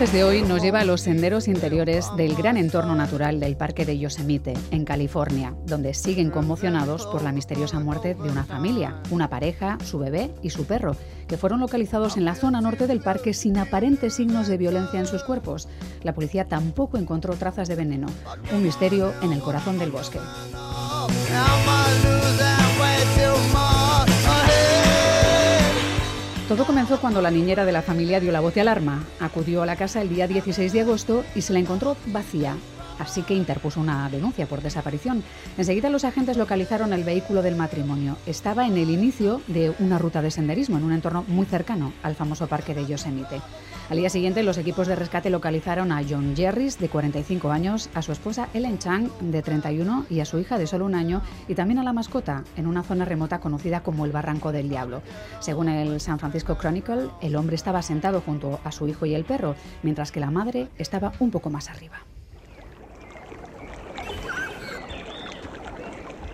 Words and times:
Viajes 0.00 0.16
de 0.16 0.24
hoy 0.24 0.40
nos 0.40 0.62
lleva 0.62 0.80
a 0.80 0.84
los 0.86 1.02
senderos 1.02 1.46
interiores 1.46 2.06
del 2.16 2.34
gran 2.34 2.56
entorno 2.56 2.94
natural 2.94 3.38
del 3.38 3.58
Parque 3.58 3.84
de 3.84 3.98
Yosemite, 3.98 4.54
en 4.70 4.86
California, 4.86 5.54
donde 5.66 5.92
siguen 5.92 6.30
conmocionados 6.30 7.04
por 7.04 7.20
la 7.20 7.32
misteriosa 7.32 7.80
muerte 7.80 8.14
de 8.14 8.30
una 8.30 8.44
familia, 8.44 9.02
una 9.10 9.28
pareja, 9.28 9.76
su 9.84 9.98
bebé 9.98 10.30
y 10.40 10.48
su 10.48 10.64
perro, 10.64 10.96
que 11.28 11.36
fueron 11.36 11.60
localizados 11.60 12.16
en 12.16 12.24
la 12.24 12.34
zona 12.34 12.62
norte 12.62 12.86
del 12.86 13.02
parque 13.02 13.34
sin 13.34 13.58
aparentes 13.58 14.14
signos 14.14 14.48
de 14.48 14.56
violencia 14.56 15.00
en 15.00 15.06
sus 15.06 15.22
cuerpos. 15.22 15.68
La 16.02 16.14
policía 16.14 16.46
tampoco 16.46 16.96
encontró 16.96 17.34
trazas 17.34 17.68
de 17.68 17.76
veneno. 17.76 18.06
Un 18.54 18.62
misterio 18.62 19.12
en 19.20 19.34
el 19.34 19.40
corazón 19.40 19.78
del 19.78 19.90
bosque. 19.90 20.18
Todo 26.50 26.66
comenzó 26.66 27.00
cuando 27.00 27.22
la 27.22 27.30
niñera 27.30 27.64
de 27.64 27.70
la 27.70 27.80
familia 27.80 28.18
dio 28.18 28.32
la 28.32 28.40
voz 28.40 28.54
de 28.54 28.62
alarma. 28.62 29.04
Acudió 29.20 29.62
a 29.62 29.66
la 29.66 29.76
casa 29.76 30.02
el 30.02 30.08
día 30.08 30.26
16 30.26 30.72
de 30.72 30.80
agosto 30.80 31.24
y 31.36 31.42
se 31.42 31.52
la 31.52 31.60
encontró 31.60 31.96
vacía. 32.06 32.56
Así 33.00 33.22
que 33.22 33.34
interpuso 33.34 33.80
una 33.80 34.08
denuncia 34.10 34.46
por 34.46 34.62
desaparición. 34.62 35.24
Enseguida 35.58 35.90
los 35.90 36.04
agentes 36.04 36.36
localizaron 36.36 36.92
el 36.92 37.02
vehículo 37.02 37.42
del 37.42 37.56
matrimonio. 37.56 38.16
Estaba 38.26 38.66
en 38.66 38.76
el 38.76 38.90
inicio 38.90 39.40
de 39.48 39.74
una 39.80 39.98
ruta 39.98 40.22
de 40.22 40.30
senderismo 40.30 40.76
en 40.76 40.84
un 40.84 40.92
entorno 40.92 41.24
muy 41.26 41.46
cercano 41.46 41.92
al 42.02 42.14
famoso 42.14 42.46
parque 42.46 42.74
de 42.74 42.86
Yosemite. 42.86 43.40
Al 43.90 43.96
día 43.96 44.08
siguiente, 44.08 44.44
los 44.44 44.56
equipos 44.56 44.86
de 44.86 44.94
rescate 44.94 45.30
localizaron 45.30 45.90
a 45.90 46.00
John 46.08 46.36
Jerris, 46.36 46.78
de 46.78 46.88
45 46.88 47.50
años, 47.50 47.90
a 47.92 48.02
su 48.02 48.12
esposa 48.12 48.48
Ellen 48.54 48.78
Chang, 48.78 49.08
de 49.20 49.42
31, 49.42 50.06
y 50.08 50.20
a 50.20 50.24
su 50.24 50.38
hija 50.38 50.58
de 50.58 50.68
solo 50.68 50.84
un 50.84 50.94
año, 50.94 51.22
y 51.48 51.56
también 51.56 51.80
a 51.80 51.82
la 51.82 51.92
mascota, 51.92 52.44
en 52.56 52.68
una 52.68 52.84
zona 52.84 53.04
remota 53.04 53.40
conocida 53.40 53.82
como 53.82 54.04
el 54.04 54.12
Barranco 54.12 54.52
del 54.52 54.68
Diablo. 54.68 55.02
Según 55.40 55.68
el 55.68 56.00
San 56.00 56.20
Francisco 56.20 56.56
Chronicle, 56.56 57.08
el 57.20 57.34
hombre 57.34 57.56
estaba 57.56 57.82
sentado 57.82 58.20
junto 58.20 58.60
a 58.62 58.70
su 58.70 58.86
hijo 58.86 59.06
y 59.06 59.14
el 59.14 59.24
perro, 59.24 59.56
mientras 59.82 60.12
que 60.12 60.20
la 60.20 60.30
madre 60.30 60.68
estaba 60.78 61.12
un 61.18 61.32
poco 61.32 61.50
más 61.50 61.68
arriba. 61.68 61.98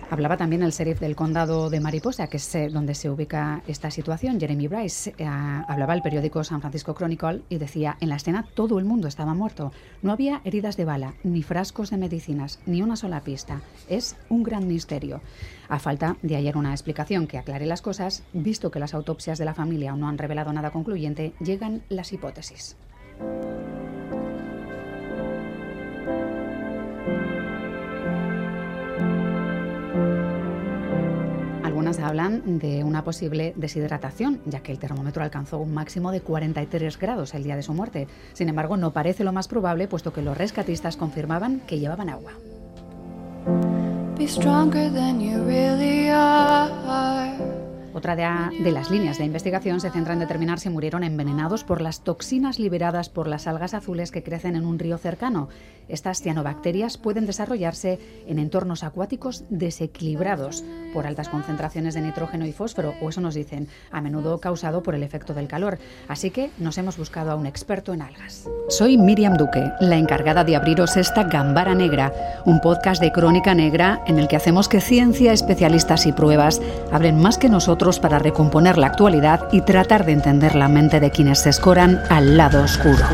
Hablaba 0.09 0.37
también 0.37 0.63
el 0.63 0.71
sheriff 0.71 1.01
del 1.01 1.17
condado 1.17 1.69
de 1.69 1.81
Mariposa, 1.81 2.27
que 2.27 2.37
es 2.37 2.55
eh, 2.55 2.69
donde 2.69 2.95
se 2.95 3.09
ubica 3.09 3.61
esta 3.67 3.91
situación, 3.91 4.39
Jeremy 4.39 4.69
Bryce. 4.69 5.13
Eh, 5.17 5.25
hablaba 5.25 5.93
el 5.93 6.01
periódico 6.01 6.45
San 6.45 6.61
Francisco 6.61 6.95
Chronicle 6.95 7.41
y 7.49 7.57
decía, 7.57 7.97
en 7.99 8.07
la 8.07 8.15
escena 8.15 8.45
todo 8.53 8.79
el 8.79 8.85
mundo 8.85 9.09
estaba 9.09 9.33
muerto. 9.33 9.73
No 10.01 10.13
había 10.13 10.39
heridas 10.45 10.77
de 10.77 10.85
bala, 10.85 11.15
ni 11.25 11.43
frascos 11.43 11.89
de 11.89 11.97
medicinas, 11.97 12.59
ni 12.65 12.81
una 12.81 12.95
sola 12.95 13.19
pista. 13.19 13.59
Es 13.89 14.15
un 14.29 14.43
gran 14.43 14.65
misterio. 14.65 15.19
A 15.67 15.77
falta 15.77 16.15
de 16.21 16.35
hallar 16.35 16.55
una 16.55 16.71
explicación 16.71 17.27
que 17.27 17.37
aclare 17.37 17.65
las 17.65 17.81
cosas, 17.81 18.23
visto 18.31 18.71
que 18.71 18.79
las 18.79 18.93
autopsias 18.93 19.37
de 19.37 19.45
la 19.45 19.55
familia 19.55 19.91
aún 19.91 19.99
no 19.99 20.07
han 20.07 20.17
revelado 20.17 20.53
nada 20.53 20.71
concluyente, 20.71 21.33
llegan 21.41 21.81
las 21.89 22.13
hipótesis. 22.13 22.77
Hablan 31.99 32.59
de 32.59 32.83
una 32.83 33.03
posible 33.03 33.53
deshidratación, 33.55 34.39
ya 34.45 34.59
que 34.59 34.71
el 34.71 34.79
termómetro 34.79 35.23
alcanzó 35.23 35.59
un 35.59 35.73
máximo 35.73 36.11
de 36.11 36.21
43 36.21 36.99
grados 36.99 37.33
el 37.33 37.43
día 37.43 37.55
de 37.55 37.63
su 37.63 37.73
muerte. 37.73 38.07
Sin 38.33 38.49
embargo, 38.49 38.77
no 38.77 38.91
parece 38.91 39.23
lo 39.23 39.31
más 39.31 39.47
probable, 39.47 39.87
puesto 39.87 40.13
que 40.13 40.21
los 40.21 40.37
rescatistas 40.37 40.97
confirmaban 40.97 41.61
que 41.61 41.79
llevaban 41.79 42.09
agua. 42.09 42.33
Otra 47.97 48.15
de, 48.15 48.71
las 48.71 48.91
líneas 48.91 49.17
de 49.17 49.25
investigación 49.25 49.79
se 49.79 49.89
centra 49.89 50.13
en 50.13 50.19
determinar 50.19 50.59
si 50.59 50.69
murieron 50.69 51.03
envenenados 51.03 51.63
por 51.63 51.81
las 51.81 52.01
toxinas 52.01 52.59
liberadas 52.59 53.09
por 53.09 53.27
las 53.27 53.47
algas 53.47 53.73
azules 53.73 54.11
que 54.11 54.21
crecen 54.21 54.55
en 54.55 54.67
un 54.67 54.77
río 54.77 54.99
cercano. 54.99 55.49
Estas 55.87 56.21
cianobacterias 56.21 56.99
pueden 56.99 57.25
desarrollarse 57.25 57.97
en 58.27 58.37
entornos 58.37 58.83
acuáticos 58.83 59.45
desequilibrados 59.49 60.63
por 60.93 61.07
altas 61.07 61.29
concentraciones 61.29 61.95
de 61.95 62.01
nitrógeno 62.01 62.45
y 62.45 62.51
fósforo, 62.51 62.93
o 63.01 63.09
eso 63.09 63.21
nos 63.21 63.33
dicen, 63.33 63.67
a 63.89 63.99
menudo 63.99 64.39
causado 64.39 64.83
por 64.83 64.93
el 64.93 65.01
efecto 65.01 65.33
del 65.33 65.47
calor. 65.47 65.79
Así 66.07 66.29
que 66.29 66.51
nos 66.59 66.77
hemos 66.77 66.97
buscado 66.97 67.31
a 67.31 67.35
un 67.35 67.47
experto 67.47 67.93
en 67.93 68.03
algas. 68.03 68.47
Soy 68.69 68.97
Miriam 68.97 69.37
Duque, 69.37 69.71
la 69.79 69.97
encargada 69.97 70.43
de 70.43 70.55
abriros 70.55 70.97
esta 70.97 71.23
Gambara 71.23 71.73
Negra, 71.73 72.13
un 72.45 72.59
podcast 72.59 73.01
de 73.01 73.11
crónica 73.11 73.55
negra 73.55 74.03
en 74.05 74.19
el 74.19 74.27
que 74.27 74.35
hacemos 74.35 74.67
que 74.67 74.81
ciencia, 74.81 75.33
especialistas 75.33 76.05
y 76.05 76.11
pruebas 76.11 76.61
hablen 76.91 77.19
más 77.19 77.37
que 77.37 77.49
nosotros 77.49 77.86
para 77.95 78.19
recomponer 78.19 78.77
la 78.77 78.87
actualidad 78.87 79.47
y 79.53 79.61
tratar 79.61 80.05
de 80.05 80.11
entender 80.11 80.55
la 80.55 80.67
mente 80.67 80.99
de 80.99 81.09
quienes 81.09 81.39
se 81.39 81.49
escoran 81.49 82.01
al 82.09 82.35
lado 82.35 82.61
oscuro. 82.61 83.05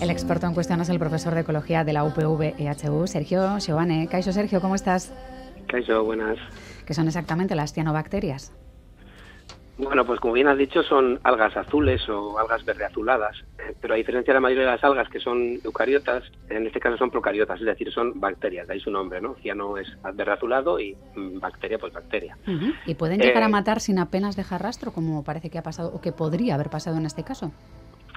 El 0.00 0.10
experto 0.10 0.46
en 0.46 0.54
cuestión 0.54 0.80
es 0.80 0.88
el 0.88 1.00
profesor 1.00 1.34
de 1.34 1.40
ecología 1.40 1.82
de 1.82 1.92
la 1.92 2.04
UPV 2.04 2.54
EHU, 2.58 3.06
Sergio 3.08 3.58
Giovanni. 3.58 4.06
Caixo 4.06 4.32
Sergio, 4.32 4.60
¿cómo 4.60 4.76
estás? 4.76 5.12
Caixo, 5.66 6.04
buenas. 6.04 6.38
¿Qué 6.86 6.94
son 6.94 7.08
exactamente 7.08 7.56
las 7.56 7.72
cianobacterias? 7.72 8.52
Bueno, 9.78 10.04
pues 10.04 10.20
como 10.20 10.34
bien 10.34 10.48
has 10.48 10.58
dicho, 10.58 10.82
son 10.82 11.18
algas 11.24 11.56
azules 11.56 12.06
o 12.08 12.38
algas 12.38 12.64
verde 12.64 12.84
azuladas, 12.84 13.36
eh, 13.58 13.74
pero 13.80 13.94
a 13.94 13.96
diferencia 13.96 14.32
de 14.32 14.36
la 14.36 14.40
mayoría 14.40 14.64
de 14.64 14.70
las 14.72 14.84
algas 14.84 15.08
que 15.08 15.18
son 15.18 15.60
eucariotas, 15.64 16.24
en 16.50 16.66
este 16.66 16.78
caso 16.78 16.98
son 16.98 17.10
procariotas, 17.10 17.58
es 17.58 17.66
decir, 17.66 17.90
son 17.90 18.20
bacterias, 18.20 18.66
de 18.66 18.74
ahí 18.74 18.80
su 18.80 18.90
nombre, 18.90 19.20
¿no? 19.20 19.34
Ciano 19.36 19.78
es 19.78 19.88
verde 20.14 20.32
azulado 20.32 20.78
y 20.78 20.94
mm, 21.14 21.40
bacteria, 21.40 21.78
pues 21.78 21.92
bacteria. 21.92 22.36
¿Y 22.86 22.94
pueden 22.94 23.20
llegar 23.20 23.42
a 23.42 23.46
eh, 23.46 23.50
matar 23.50 23.80
sin 23.80 23.98
apenas 23.98 24.36
dejar 24.36 24.62
rastro, 24.62 24.92
como 24.92 25.24
parece 25.24 25.48
que 25.48 25.58
ha 25.58 25.62
pasado 25.62 25.90
o 25.94 26.00
que 26.00 26.12
podría 26.12 26.54
haber 26.54 26.68
pasado 26.68 26.98
en 26.98 27.06
este 27.06 27.24
caso? 27.24 27.52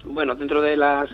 Bueno, 0.03 0.35
dentro 0.35 0.61
de 0.61 0.77
las 0.77 1.09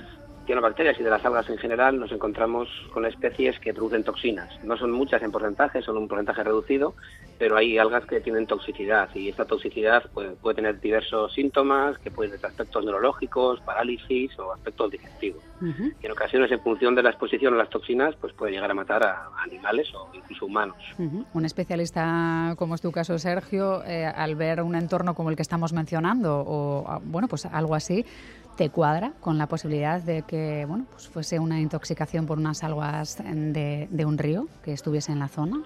y 0.48 1.04
de 1.04 1.10
las 1.10 1.24
algas 1.24 1.50
en 1.50 1.58
general 1.58 2.00
nos 2.00 2.12
encontramos 2.12 2.68
con 2.94 3.06
especies 3.06 3.60
que 3.60 3.74
producen 3.74 4.04
toxinas. 4.04 4.50
No 4.64 4.76
son 4.76 4.92
muchas 4.92 5.22
en 5.22 5.32
porcentaje, 5.32 5.82
son 5.82 5.98
un 5.98 6.08
porcentaje 6.08 6.44
reducido, 6.44 6.96
pero 7.38 7.56
hay 7.58 7.78
algas 7.78 8.06
que 8.06 8.20
tienen 8.20 8.48
toxicidad 8.48 9.10
y 9.16 9.30
esta 9.30 9.46
toxicidad 9.46 10.04
puede, 10.14 10.32
puede 10.32 10.56
tener 10.56 10.80
diversos 10.80 11.34
síntomas 11.34 11.98
que 12.00 12.12
pueden 12.12 12.38
ser 12.38 12.46
aspectos 12.46 12.84
neurológicos, 12.84 13.62
parálisis 13.62 14.38
o 14.40 14.52
aspectos 14.54 14.92
digestivos. 14.92 15.42
Y 15.62 16.06
en 16.06 16.12
ocasiones, 16.12 16.52
en 16.52 16.60
función 16.60 16.96
de 16.96 17.04
la 17.04 17.12
exposición 17.12 17.54
a 17.54 17.58
las 17.58 17.70
toxinas, 17.70 18.16
pues 18.20 18.34
puede 18.34 18.52
llegar 18.52 18.72
a 18.72 18.74
matar 18.74 19.04
a 19.04 19.30
animales 19.44 19.94
o 19.94 20.10
incluso 20.14 20.48
humanos. 20.48 20.78
Un 20.98 21.46
especialista, 21.46 22.56
como 22.58 22.76
es 22.76 22.82
tu 22.82 22.92
caso, 22.92 23.18
Sergio, 23.20 23.84
eh, 23.86 24.06
al 24.06 24.36
ver 24.36 24.62
un 24.64 24.76
entorno 24.76 25.14
como 25.14 25.30
el 25.30 25.36
que 25.36 25.44
estamos 25.44 25.72
mencionando 25.72 26.44
o, 26.46 26.86
ah, 26.88 27.00
bueno, 27.04 27.28
pues 27.28 27.46
algo 27.46 27.76
así, 27.76 28.06
¿Te 28.58 28.70
cuadra 28.70 29.14
con 29.20 29.38
la 29.38 29.48
posibilidad 29.48 30.02
de 30.02 30.24
que 30.24 30.66
bueno, 30.68 30.86
pues 30.92 31.08
fuese 31.08 31.40
una 31.40 31.60
intoxicación 31.60 32.26
por 32.26 32.38
unas 32.38 32.64
algas 32.64 33.18
de, 33.24 33.88
de 33.90 34.06
un 34.06 34.18
río 34.18 34.48
que 34.64 34.74
estuviese 34.74 35.12
en 35.12 35.20
la 35.20 35.28
zona? 35.28 35.64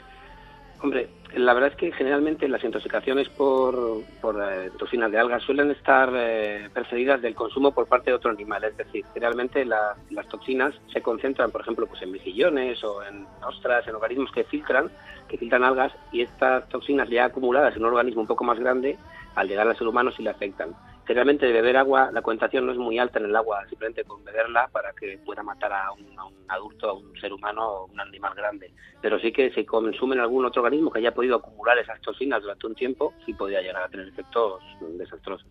Hombre, 0.81 1.09
la 1.35 1.53
verdad 1.53 1.72
es 1.72 1.78
que 1.78 1.91
generalmente 1.91 2.47
las 2.47 2.63
intoxicaciones 2.63 3.28
por, 3.29 4.03
por 4.22 4.41
eh, 4.41 4.69
toxinas 4.78 5.12
de 5.12 5.18
algas 5.18 5.44
suelen 5.44 5.72
estar 5.72 6.12
eh, 6.16 6.69
precedidas 6.74 7.22
del 7.22 7.34
consumo 7.34 7.72
por 7.74 7.88
parte 7.88 8.12
de 8.12 8.16
otro 8.16 8.29
animal. 8.29 8.63
Es 8.63 8.78
decir, 8.78 9.03
generalmente 9.13 9.66
las 9.66 10.28
toxinas 10.29 10.75
se 10.94 11.01
concentran, 11.01 11.51
por 11.51 11.62
ejemplo, 11.62 11.88
pues 11.88 12.01
en 12.03 12.12
mejillones 12.12 12.84
o 12.84 13.03
en 13.03 13.25
ostras, 13.45 13.88
en 13.88 13.95
organismos 13.95 14.31
que 14.31 14.44
filtran, 14.44 14.92
que 15.27 15.38
filtran 15.38 15.63
algas 15.63 15.92
y 16.12 16.21
estas 16.21 16.69
toxinas 16.69 17.09
ya 17.09 17.25
acumuladas 17.25 17.75
en 17.75 17.83
un 17.83 17.89
organismo 17.89 18.21
un 18.21 18.27
poco 18.27 18.44
más 18.44 18.59
grande, 18.59 18.98
al 19.36 19.48
llegar 19.48 19.68
al 19.68 19.77
ser 19.77 19.88
humano 19.88 20.12
sí 20.12 20.24
le 20.24 20.30
afectan 20.30 20.75
generalmente 21.06 21.46
de 21.46 21.54
beber 21.54 21.78
agua, 21.78 22.10
la 22.12 22.22
concentración 22.22 22.66
no 22.66 22.72
es 22.72 22.78
muy 22.78 22.98
alta 23.00 23.19
en 23.19 23.25
el 23.25 23.36
agua, 23.36 23.66
simplemente 23.69 24.04
con 24.04 24.24
beberla 24.24 24.68
para 24.72 24.94
que 24.94 25.19
pueda 25.24 25.44
matar 25.44 25.72
a 25.74 25.92
un, 25.92 26.06
adulto, 26.48 26.90
a 26.90 26.94
un 26.94 27.16
ser 27.19 27.31
humano 27.34 27.68
o 27.68 27.86
un 27.86 28.00
animal 28.00 28.34
grande. 28.36 28.72
Pero 29.02 29.19
sí 29.19 29.31
que 29.31 29.52
si 29.52 29.66
consumen 29.66 30.19
algún 30.19 30.46
otro 30.46 30.63
organismo 30.63 30.92
que 30.92 31.00
haya 31.00 31.13
podido 31.13 31.36
acumular 31.36 31.78
esas 31.78 32.02
toxinas 32.02 32.42
durante 32.42 32.66
un 32.66 32.75
tiempo, 32.75 33.13
sí 33.25 33.34
podría 33.34 33.62
llegar 33.62 33.84
a 33.84 33.90
tener 33.90 34.07
efectos 34.07 34.62
desastrosos. 34.98 35.48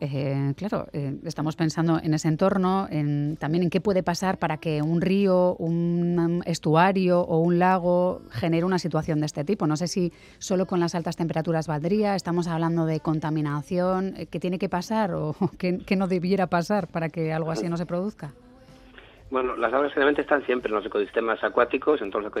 Eh, 0.00 0.52
claro, 0.56 0.86
eh, 0.92 1.14
estamos 1.24 1.54
pensando 1.54 2.00
en 2.02 2.14
ese 2.14 2.28
entorno, 2.28 2.88
en, 2.90 3.36
también 3.36 3.64
en 3.64 3.70
qué 3.70 3.80
puede 3.80 4.02
pasar 4.02 4.38
para 4.38 4.56
que 4.56 4.82
un 4.82 5.00
río, 5.00 5.54
un 5.58 6.42
estuario 6.46 7.20
o 7.20 7.38
un 7.38 7.58
lago 7.58 8.22
genere 8.30 8.64
una 8.64 8.78
situación 8.78 9.20
de 9.20 9.26
este 9.26 9.44
tipo. 9.44 9.66
No 9.66 9.76
sé 9.76 9.86
si 9.86 10.12
solo 10.38 10.66
con 10.66 10.80
las 10.80 10.94
altas 10.94 11.16
temperaturas 11.16 11.66
valdría, 11.66 12.14
estamos 12.14 12.48
hablando 12.48 12.86
de 12.86 13.00
contaminación, 13.00 14.14
eh, 14.16 14.26
que 14.26 14.40
tiene 14.40 14.58
que 14.58 14.68
pasar 14.72 15.12
o 15.12 15.36
que, 15.58 15.96
no 15.96 16.08
debiera 16.08 16.46
pasar 16.46 16.88
para 16.88 17.10
que 17.10 17.32
algo 17.32 17.50
así 17.50 17.68
no 17.68 17.76
se 17.76 17.84
produzca? 17.84 18.32
Bueno, 19.30 19.56
las 19.56 19.72
algas 19.72 19.92
generalmente 19.92 20.22
están 20.22 20.44
siempre 20.44 20.68
en 20.68 20.74
los 20.74 20.84
ecosistemas 20.84 21.42
acuáticos, 21.44 22.02
en 22.02 22.10
todos 22.10 22.24
los 22.24 22.32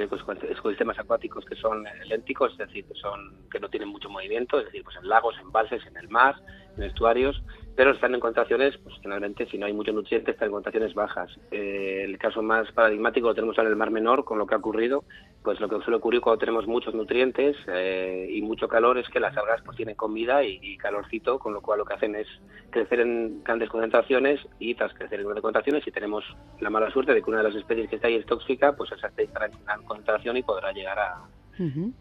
ecosistemas 0.50 0.98
acuáticos 0.98 1.44
que 1.46 1.54
son 1.56 1.84
lénticos, 2.06 2.52
es 2.52 2.58
decir, 2.58 2.84
que 2.84 2.94
son 2.94 3.18
que 3.50 3.60
no 3.60 3.68
tienen 3.68 3.88
mucho 3.88 4.10
movimiento, 4.10 4.58
es 4.58 4.66
decir, 4.66 4.82
pues 4.84 4.96
en 4.96 5.08
lagos, 5.08 5.34
en 5.36 5.46
embalses, 5.46 5.86
en 5.86 5.96
el 5.96 6.08
mar, 6.08 6.36
en 6.76 6.82
estuarios. 6.82 7.42
Pero 7.74 7.92
están 7.92 8.14
en 8.14 8.20
concentraciones, 8.20 8.76
pues 8.78 8.94
generalmente 8.96 9.46
si 9.46 9.56
no 9.56 9.66
hay 9.66 9.72
muchos 9.72 9.94
nutrientes, 9.94 10.34
están 10.34 10.48
en 10.48 10.52
concentraciones 10.52 10.94
bajas. 10.94 11.30
Eh, 11.50 12.02
el 12.04 12.18
caso 12.18 12.42
más 12.42 12.70
paradigmático 12.72 13.28
lo 13.28 13.34
tenemos 13.34 13.56
en 13.58 13.66
el 13.66 13.76
Mar 13.76 13.90
Menor, 13.90 14.24
con 14.24 14.38
lo 14.38 14.46
que 14.46 14.54
ha 14.54 14.58
ocurrido, 14.58 15.04
pues 15.42 15.58
lo 15.60 15.68
que 15.68 15.80
suele 15.80 15.96
ocurrir 15.96 16.20
cuando 16.20 16.38
tenemos 16.38 16.66
muchos 16.66 16.94
nutrientes 16.94 17.56
eh, 17.66 18.28
y 18.30 18.42
mucho 18.42 18.68
calor 18.68 18.98
es 18.98 19.08
que 19.08 19.20
las 19.20 19.36
algas 19.36 19.62
pues 19.64 19.76
tienen 19.76 19.94
comida 19.94 20.44
y, 20.44 20.76
calorcito, 20.76 21.38
con 21.38 21.54
lo 21.54 21.62
cual 21.62 21.78
lo 21.78 21.84
que 21.84 21.94
hacen 21.94 22.14
es 22.14 22.26
crecer 22.70 23.00
en 23.00 23.42
grandes 23.42 23.70
concentraciones 23.70 24.40
y 24.58 24.74
tras 24.74 24.92
crecer 24.92 25.20
en 25.20 25.26
grandes 25.26 25.42
concentraciones, 25.42 25.84
si 25.84 25.90
tenemos 25.90 26.24
la 26.60 26.70
mala 26.70 26.90
suerte 26.90 27.14
de 27.14 27.22
que 27.22 27.30
una 27.30 27.38
de 27.38 27.48
las 27.48 27.54
especies 27.54 27.88
que 27.88 27.96
está 27.96 28.08
ahí 28.08 28.16
es 28.16 28.26
tóxica, 28.26 28.76
pues 28.76 28.92
esa 28.92 29.08
especie 29.08 29.28
estará 29.28 29.46
en 29.46 29.64
gran 29.64 29.82
concentración 29.84 30.36
y 30.36 30.42
podrá 30.42 30.72
llegar 30.72 30.98
a, 30.98 31.22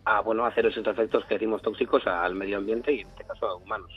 a 0.06 0.22
bueno 0.22 0.46
hacer 0.46 0.66
esos 0.66 0.86
efectos 0.86 1.26
que 1.26 1.36
decimos 1.36 1.62
tóxicos 1.62 2.06
al 2.08 2.36
medio 2.36 2.58
ambiente 2.58 2.94
y 2.94 3.02
en 3.02 3.08
este 3.08 3.24
caso 3.24 3.48
a 3.48 3.56
humanos. 3.56 3.92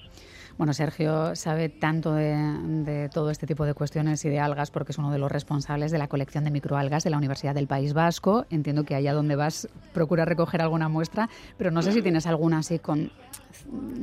Bueno, 0.56 0.72
Sergio 0.72 1.34
sabe 1.34 1.68
tanto 1.68 2.12
de, 2.12 3.10
todo 3.12 3.30
este 3.30 3.46
tipo 3.46 3.64
de 3.64 3.74
cuestiones 3.74 4.24
y 4.24 4.28
de 4.28 4.38
algas 4.38 4.70
porque 4.70 4.92
es 4.92 4.98
uno 4.98 5.10
de 5.10 5.18
los 5.18 5.30
responsables 5.30 5.90
de 5.90 5.98
la 5.98 6.06
colección 6.06 6.44
de 6.44 6.52
microalgas 6.52 7.02
de 7.02 7.10
la 7.10 7.16
Universidad 7.16 7.56
del 7.56 7.66
País 7.66 7.92
Vasco. 7.92 8.46
Entiendo 8.50 8.84
que 8.84 8.94
allá 8.94 9.12
donde 9.14 9.34
vas 9.34 9.68
procura 9.92 10.24
recoger 10.24 10.62
alguna 10.62 10.88
muestra, 10.88 11.28
pero 11.58 11.72
no 11.72 11.82
sé 11.82 11.92
si 11.92 12.02
tienes 12.02 12.26
alguna 12.28 12.58
así 12.58 12.78
con 12.78 13.10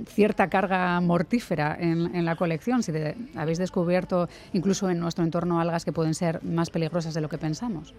cierta 0.07 0.49
carga 0.49 0.99
mortífera 0.99 1.77
en, 1.79 2.25
la 2.25 2.35
colección, 2.35 2.83
si 2.83 2.91
habéis 3.35 3.57
descubierto 3.57 4.27
incluso 4.51 4.89
en 4.89 4.99
nuestro 4.99 5.23
entorno 5.23 5.61
algas 5.61 5.85
que 5.85 5.93
pueden 5.93 6.13
ser 6.13 6.43
más 6.43 6.69
peligrosas 6.69 7.13
de 7.13 7.21
lo 7.21 7.29
que 7.29 7.37
pensamos. 7.37 7.93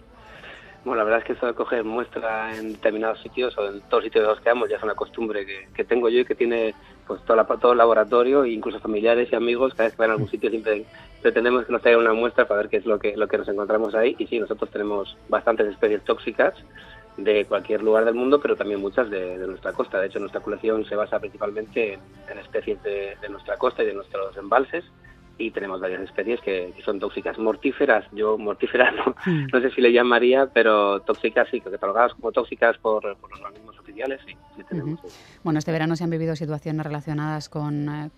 Bueno, 0.85 0.97
la 0.97 1.03
verdad 1.05 1.19
es 1.19 1.25
que 1.25 1.33
eso 1.33 1.45
de 1.45 1.53
coger 1.53 1.83
muestra 1.85 2.55
en 2.57 2.73
determinados 2.73 3.21
sitios 3.21 3.57
o 3.57 3.69
en 3.69 3.81
todos 3.81 4.03
sitios 4.03 4.23
de 4.23 4.29
los 4.29 4.41
que 4.41 4.49
vamos 4.49 4.69
ya 4.69 4.75
es 4.75 4.83
una 4.83 4.95
costumbre 4.95 5.45
que, 5.73 5.83
tengo 5.85 6.09
yo 6.09 6.19
y 6.19 6.25
que 6.25 6.35
tiene 6.35 6.75
pues 7.07 7.23
todo, 7.23 7.37
la, 7.37 7.45
todo 7.45 7.71
el 7.71 7.77
laboratorio 7.77 8.45
incluso 8.45 8.79
familiares 8.79 9.29
y 9.31 9.35
amigos 9.35 9.73
cada 9.73 9.85
vez 9.85 9.95
que 9.95 10.01
van 10.01 10.09
a 10.09 10.13
algún 10.13 10.29
sitio 10.29 10.49
siempre 10.49 10.85
pretendemos 11.21 11.65
que 11.65 11.71
nos 11.71 11.81
traigan 11.81 12.01
una 12.01 12.13
muestra 12.13 12.45
para 12.45 12.61
ver 12.61 12.69
qué 12.69 12.77
es 12.77 12.85
lo 12.85 12.99
que, 12.99 13.15
lo 13.15 13.29
que 13.29 13.37
nos 13.37 13.47
encontramos 13.47 13.95
ahí 13.95 14.15
y 14.19 14.27
sí, 14.27 14.39
nosotros 14.39 14.69
tenemos 14.71 15.17
bastantes 15.29 15.67
especies 15.67 16.03
tóxicas 16.03 16.53
de 17.17 17.45
cualquier 17.45 17.83
lugar 17.83 18.05
del 18.05 18.15
mundo, 18.15 18.39
pero 18.41 18.55
también 18.55 18.81
muchas 18.81 19.09
de, 19.09 19.37
nuestra 19.37 19.73
costa. 19.73 19.99
De 19.99 20.07
hecho, 20.07 20.19
nuestra 20.19 20.41
colección 20.41 20.85
se 20.85 20.95
basa 20.95 21.19
principalmente 21.19 21.93
en, 21.93 22.39
especies 22.39 22.81
de, 22.83 23.15
nuestra 23.29 23.57
costa 23.57 23.83
y 23.83 23.87
de 23.87 23.93
nuestros 23.93 24.35
embalses 24.37 24.83
y 25.37 25.51
tenemos 25.51 25.81
varias 25.81 26.01
especies 26.01 26.39
que, 26.41 26.73
son 26.83 26.99
tóxicas. 26.99 27.37
Mortíferas, 27.37 28.05
yo 28.11 28.37
mortíferas 28.37 28.93
no, 28.95 29.15
hmm. 29.25 29.47
no 29.51 29.61
sé 29.61 29.71
si 29.71 29.81
le 29.81 29.91
llamaría, 29.91 30.47
pero 30.53 31.01
tóxicas 31.01 31.47
sí, 31.49 31.59
catalogadas 31.61 32.13
como 32.13 32.31
tóxicas 32.31 32.77
por, 32.77 33.03
los 33.03 33.41
organismos 33.41 33.77
oficiales, 33.79 34.21
sí, 34.25 34.35
tenemos. 34.69 34.99
Bueno, 35.43 35.59
este 35.59 35.71
verano 35.71 35.95
se 35.95 36.03
han 36.03 36.09
vivido 36.09 36.35
situaciones 36.35 36.85
relacionadas 36.85 37.49
con... 37.49 37.89
Eh, 37.89 38.09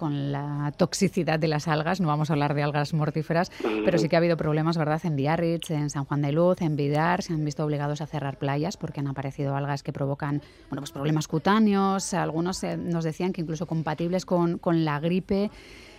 con 0.00 0.32
la 0.32 0.72
toxicidad 0.78 1.38
de 1.38 1.46
las 1.46 1.68
algas, 1.68 2.00
no 2.00 2.08
vamos 2.08 2.30
a 2.30 2.32
hablar 2.32 2.54
de 2.54 2.62
algas 2.62 2.94
mortíferas, 2.94 3.52
pero 3.84 3.98
sí 3.98 4.08
que 4.08 4.16
ha 4.16 4.18
habido 4.18 4.38
problemas, 4.38 4.78
¿verdad? 4.78 4.98
En 5.04 5.14
Biarritz, 5.14 5.70
en 5.70 5.90
San 5.90 6.06
Juan 6.06 6.22
de 6.22 6.32
Luz, 6.32 6.62
en 6.62 6.74
Vidar, 6.74 7.20
se 7.20 7.34
han 7.34 7.44
visto 7.44 7.62
obligados 7.62 8.00
a 8.00 8.06
cerrar 8.06 8.38
playas 8.38 8.78
porque 8.78 9.00
han 9.00 9.08
aparecido 9.08 9.54
algas 9.54 9.82
que 9.82 9.92
provocan 9.92 10.40
bueno, 10.70 10.80
pues 10.80 10.90
problemas 10.90 11.28
cutáneos, 11.28 12.14
algunos 12.14 12.64
eh, 12.64 12.78
nos 12.78 13.04
decían 13.04 13.34
que 13.34 13.42
incluso 13.42 13.66
compatibles 13.66 14.24
con, 14.24 14.56
con 14.56 14.86
la 14.86 15.00
gripe 15.00 15.50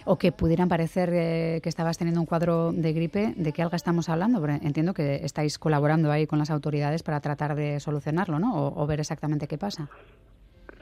o 0.05 0.17
que 0.17 0.31
pudieran 0.31 0.69
parecer 0.69 1.09
eh, 1.13 1.59
que 1.61 1.69
estabas 1.69 1.97
teniendo 1.97 2.21
un 2.21 2.25
cuadro 2.25 2.71
de 2.71 2.93
gripe, 2.93 3.33
¿de 3.35 3.53
qué 3.53 3.61
alga 3.61 3.75
estamos 3.75 4.09
hablando? 4.09 4.41
entiendo 4.61 4.93
que 4.93 5.15
estáis 5.23 5.59
colaborando 5.59 6.11
ahí 6.11 6.27
con 6.27 6.39
las 6.39 6.51
autoridades 6.51 7.03
para 7.03 7.19
tratar 7.21 7.55
de 7.55 7.79
solucionarlo, 7.79 8.39
¿no? 8.39 8.73
O, 8.75 8.87
ver 8.87 8.99
exactamente 8.99 9.47
qué 9.47 9.57
pasa. 9.57 9.89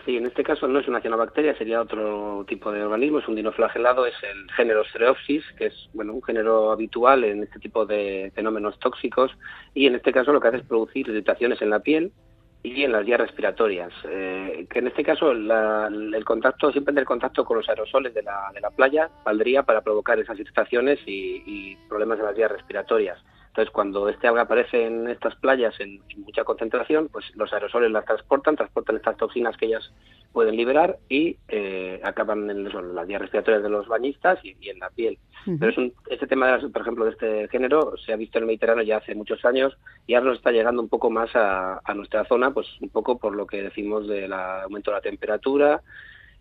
Sí, 0.06 0.18
en 0.18 0.26
este 0.26 0.44
caso 0.44 0.68
no 0.68 0.80
es 0.80 0.88
una 0.88 1.02
cianobacteria, 1.02 1.56
sería 1.58 1.82
otro 1.82 2.46
tipo 2.48 2.72
de 2.72 2.82
organismo, 2.82 3.20
es 3.20 3.28
un 3.28 3.36
dinoflagelado, 3.36 4.06
es 4.06 4.16
el 4.24 4.50
género 4.52 4.84
Stereopsis, 4.86 5.44
que 5.58 5.68
es 5.68 5.90
bueno 5.94 6.14
un 6.14 6.24
género 6.24 6.72
habitual 6.72 7.24
en 7.24 7.44
este 7.44 7.60
tipo 7.60 7.86
de 7.86 8.32
fenómenos 8.34 8.80
tóxicos, 8.80 9.32
y 9.74 9.86
en 9.88 9.96
este 9.96 10.12
caso 10.12 10.32
lo 10.32 10.40
que 10.40 10.48
hace 10.48 10.58
es 10.58 10.66
producir 10.66 11.08
irritaciones 11.10 11.62
en 11.62 11.70
la 11.70 11.82
piel, 11.82 12.12
y 12.62 12.84
en 12.84 12.92
las 12.92 13.06
vías 13.06 13.20
respiratorias, 13.20 13.92
eh, 14.06 14.68
que 14.70 14.80
en 14.80 14.88
este 14.88 15.04
caso 15.04 15.32
el 15.32 16.26
contacto, 16.26 16.72
siempre 16.72 16.94
el 16.98 17.06
contacto 17.06 17.46
con 17.46 17.58
los 17.58 17.70
aerosoles 17.70 18.14
de 18.14 18.24
la, 18.24 18.52
de 18.54 18.60
la 18.60 18.70
playa 18.70 19.10
valdría 19.24 19.64
para 19.64 19.82
provocar 19.82 20.20
esas 20.20 20.38
irritaciones 20.40 21.00
y, 21.06 21.78
problemas 21.88 22.20
en 22.20 22.26
las 22.26 22.36
vías 22.36 22.52
respiratorias. 22.52 23.18
Entonces, 23.50 23.72
cuando 23.74 24.08
este 24.10 24.28
alga 24.28 24.44
aparece 24.44 24.86
en 24.86 25.08
estas 25.08 25.36
playas 25.36 25.78
en, 25.80 26.02
mucha 26.18 26.44
concentración, 26.44 27.10
pues 27.10 27.26
los 27.36 27.52
aerosoles 27.52 27.92
las 27.92 28.06
transportan, 28.06 28.56
transportan 28.56 28.98
estas 28.98 29.18
toxinas 29.18 29.58
que 29.58 29.66
ellas 29.66 29.92
pueden 30.32 30.56
liberar 30.56 30.98
y 31.10 31.36
eh, 31.48 32.00
acaban 32.04 32.50
en, 32.50 32.64
las 32.64 33.08
vías 33.08 33.22
respiratorias 33.22 33.64
de 33.64 33.70
los 33.70 33.88
bañistas 33.88 34.40
y, 34.44 34.56
en 34.70 34.80
la 34.80 34.90
piel. 34.92 35.18
Pero 35.46 35.72
es 35.72 35.78
un, 35.78 35.94
este 36.10 36.28
tema, 36.28 36.60
por 36.72 36.82
ejemplo, 36.82 37.06
de 37.06 37.12
este 37.12 37.48
género 37.48 37.98
se 37.98 38.14
ha 38.14 38.18
visto 38.18 38.38
en 38.38 38.44
el 38.44 38.48
Mediterráneo 38.48 38.84
ya 38.84 38.98
hace 38.98 39.16
muchos 39.16 39.44
años 39.44 39.76
y 40.06 40.14
ahora 40.14 40.28
nos 40.28 40.38
está 40.38 40.52
llegando 40.52 40.82
un 40.82 40.90
poco 40.90 41.10
más 41.10 41.36
a, 41.36 41.82
a 41.84 41.94
nuestra 41.96 42.26
zona, 42.26 42.52
pues 42.52 42.68
un 42.82 42.90
poco 42.90 43.18
por 43.18 43.36
lo 43.36 43.48
que 43.48 43.64
decimos 43.64 44.08
del 44.08 44.32
aumento 44.32 44.92
de 44.92 44.98
la 44.98 45.02
temperatura, 45.02 45.82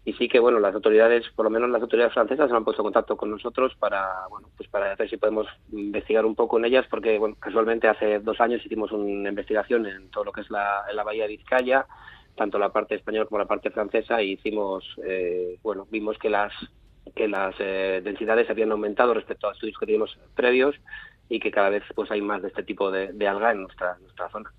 y 0.08 0.14
sí 0.14 0.26
que 0.26 0.38
bueno 0.38 0.58
las 0.58 0.74
autoridades 0.74 1.28
por 1.36 1.44
lo 1.44 1.50
menos 1.50 1.68
las 1.68 1.82
autoridades 1.82 2.14
francesas 2.14 2.48
se 2.48 2.56
han 2.56 2.64
puesto 2.64 2.80
en 2.80 2.86
contacto 2.86 3.14
con 3.14 3.30
nosotros 3.30 3.74
para 3.78 4.26
bueno 4.30 4.48
pues 4.56 4.66
para 4.70 4.94
ver 4.94 5.10
si 5.10 5.18
podemos 5.18 5.46
investigar 5.70 6.24
un 6.24 6.34
poco 6.34 6.58
en 6.58 6.64
ellas 6.64 6.86
porque 6.88 7.18
bueno 7.18 7.36
casualmente 7.38 7.88
hace 7.88 8.18
dos 8.20 8.40
años 8.40 8.64
hicimos 8.64 8.90
una 8.90 9.28
investigación 9.28 9.84
en 9.84 10.10
todo 10.10 10.24
lo 10.24 10.32
que 10.32 10.40
es 10.40 10.50
la, 10.50 10.84
en 10.88 10.96
la 10.96 11.04
bahía 11.04 11.24
de 11.24 11.36
Vizcaya 11.36 11.84
tanto 12.36 12.58
la 12.58 12.70
parte 12.70 12.94
española 12.94 13.26
como 13.26 13.38
la 13.38 13.44
parte 13.44 13.70
francesa 13.70 14.22
y 14.22 14.32
hicimos 14.32 14.82
eh, 15.04 15.58
bueno 15.62 15.86
vimos 15.90 16.16
que 16.16 16.30
las 16.30 16.54
que 17.14 17.28
las 17.28 17.54
eh, 17.58 18.00
densidades 18.02 18.48
habían 18.48 18.72
aumentado 18.72 19.12
respecto 19.12 19.46
a 19.46 19.52
estudios 19.52 19.76
que 19.78 19.84
teníamos 19.84 20.18
previos 20.34 20.74
y 21.28 21.40
que 21.40 21.50
cada 21.50 21.70
vez 21.70 21.82
pues 21.94 22.10
hay 22.10 22.20
más 22.20 22.42
de 22.42 22.48
este 22.48 22.62
tipo 22.62 22.90
de, 22.90 23.28
alga 23.28 23.52
en 23.52 23.62
nuestra, 23.62 23.96
nuestra 24.00 24.28
zona. 24.30 24.50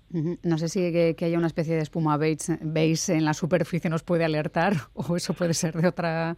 No 0.42 0.58
sé 0.58 0.68
si 0.68 0.92
que, 0.92 1.24
haya 1.24 1.38
una 1.38 1.46
especie 1.46 1.74
de 1.74 1.82
espuma 1.82 2.16
beige 2.16 3.12
en 3.12 3.24
la 3.24 3.34
superficie 3.34 3.90
nos 3.90 4.02
puede 4.02 4.24
alertar 4.24 4.74
o 4.94 5.16
eso 5.16 5.34
puede 5.34 5.54
ser 5.54 5.74
de 5.74 5.88
otra 5.88 6.36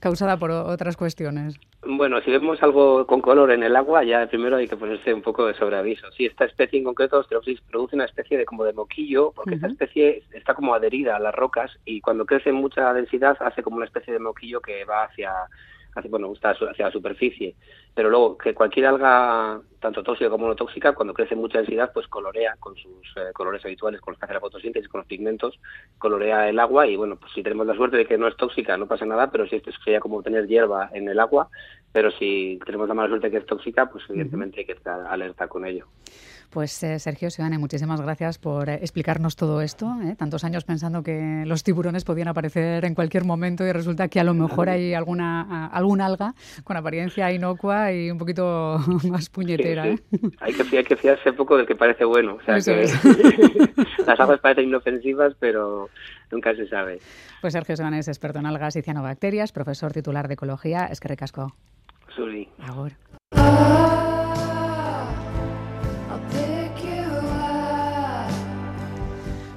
causada 0.00 0.36
por 0.38 0.50
otras 0.50 0.96
cuestiones. 0.96 1.58
Bueno, 1.88 2.20
si 2.20 2.30
vemos 2.30 2.60
algo 2.62 3.06
con 3.06 3.20
color 3.20 3.52
en 3.52 3.62
el 3.62 3.76
agua, 3.76 4.02
ya 4.02 4.26
primero 4.26 4.56
hay 4.56 4.66
que 4.66 4.76
ponerse 4.76 5.14
un 5.14 5.22
poco 5.22 5.46
de 5.46 5.54
sobreaviso. 5.54 6.10
Si 6.12 6.26
esta 6.26 6.44
especie 6.44 6.78
en 6.78 6.84
concreto, 6.84 7.22
Stereopsis, 7.22 7.60
produce 7.60 7.94
una 7.94 8.06
especie 8.06 8.36
de 8.36 8.44
como 8.44 8.64
de 8.64 8.72
moquillo, 8.72 9.32
porque 9.32 9.54
esta 9.54 9.68
especie 9.68 10.24
está 10.32 10.54
como 10.54 10.74
adherida 10.74 11.16
a 11.16 11.20
las 11.20 11.34
rocas 11.34 11.70
y 11.84 12.00
cuando 12.00 12.26
crece 12.26 12.50
en 12.50 12.56
mucha 12.56 12.92
densidad 12.92 13.36
hace 13.40 13.62
como 13.62 13.76
una 13.76 13.86
especie 13.86 14.12
de 14.12 14.18
moquillo 14.18 14.60
que 14.60 14.84
va 14.84 15.04
hacia 15.04 15.32
bueno, 16.08 16.32
está 16.32 16.50
hacia 16.50 16.86
la 16.86 16.90
superficie. 16.90 17.54
Pero 17.94 18.10
luego, 18.10 18.36
que 18.36 18.54
cualquier 18.54 18.86
alga, 18.86 19.60
tanto 19.80 20.02
tóxica 20.02 20.30
como 20.30 20.46
no 20.46 20.54
tóxica, 20.54 20.92
cuando 20.92 21.14
crece 21.14 21.34
en 21.34 21.40
mucha 21.40 21.58
densidad, 21.58 21.92
pues 21.92 22.06
colorea 22.08 22.56
con 22.58 22.76
sus 22.76 23.06
eh, 23.16 23.32
colores 23.32 23.64
habituales, 23.64 24.00
con 24.00 24.12
los 24.12 24.18
que 24.18 24.24
hace 24.26 24.34
la 24.34 24.40
fotosíntesis, 24.40 24.88
con 24.88 25.00
los 25.00 25.08
pigmentos, 25.08 25.58
colorea 25.98 26.48
el 26.48 26.58
agua 26.58 26.86
y, 26.86 26.96
bueno, 26.96 27.16
pues 27.16 27.32
si 27.32 27.42
tenemos 27.42 27.66
la 27.66 27.74
suerte 27.74 27.96
de 27.96 28.06
que 28.06 28.18
no 28.18 28.28
es 28.28 28.36
tóxica, 28.36 28.76
no 28.76 28.86
pasa 28.86 29.06
nada, 29.06 29.30
pero 29.30 29.46
si 29.46 29.56
esto 29.56 29.70
sería 29.84 30.00
como 30.00 30.22
tener 30.22 30.46
hierba 30.46 30.90
en 30.92 31.08
el 31.08 31.18
agua, 31.18 31.48
pero 31.92 32.10
si 32.10 32.58
tenemos 32.64 32.88
la 32.88 32.94
mala 32.94 33.08
suerte 33.08 33.28
de 33.28 33.30
que 33.32 33.38
es 33.38 33.46
tóxica, 33.46 33.86
pues 33.86 34.04
evidentemente 34.08 34.60
hay 34.60 34.66
que 34.66 34.72
estar 34.72 35.00
alerta 35.06 35.48
con 35.48 35.64
ello. 35.64 35.86
Pues 36.50 36.82
eh, 36.82 36.98
Sergio 36.98 37.30
Sione, 37.30 37.58
muchísimas 37.58 38.00
gracias 38.00 38.38
por 38.38 38.68
eh, 38.68 38.74
explicarnos 38.74 39.36
todo 39.36 39.60
esto. 39.60 39.94
¿eh? 40.02 40.14
Tantos 40.16 40.44
años 40.44 40.64
pensando 40.64 41.02
que 41.02 41.44
los 41.46 41.62
tiburones 41.62 42.04
podían 42.04 42.28
aparecer 42.28 42.84
en 42.84 42.94
cualquier 42.94 43.24
momento 43.24 43.64
y 43.66 43.72
resulta 43.72 44.08
que 44.08 44.20
a 44.20 44.24
lo 44.24 44.34
mejor 44.34 44.68
hay 44.68 44.94
alguna 44.94 45.66
algún 45.66 46.00
alga 46.00 46.34
con 46.64 46.76
apariencia 46.76 47.32
inocua 47.32 47.92
y 47.92 48.10
un 48.10 48.18
poquito 48.18 48.78
más 49.10 49.28
puñetera. 49.28 49.84
Hay, 50.40 50.52
que, 50.52 50.78
hay 50.78 50.84
que 50.84 50.96
fiarse 50.96 51.32
poco 51.32 51.56
del 51.56 51.66
que 51.66 51.74
parece 51.74 52.04
bueno. 52.04 52.38
las 52.46 54.20
algas 54.20 54.40
parecen 54.40 54.68
inofensivas, 54.68 55.34
pero 55.38 55.88
nunca 56.30 56.54
se 56.54 56.66
sabe. 56.68 56.98
Pues 57.40 57.52
Sergio 57.52 57.76
Sione 57.76 57.98
es 57.98 58.08
experto 58.08 58.38
en 58.38 58.46
algas 58.46 58.76
y 58.76 58.82
cianobacterias, 58.82 59.52
profesor 59.52 59.92
titular 59.92 60.28
de 60.28 60.34
Ecología. 60.34 60.86
Es 60.86 61.00
que 61.00 61.08
recasco. 61.08 61.54
Suri. 62.14 62.48
Ahora. 62.66 62.96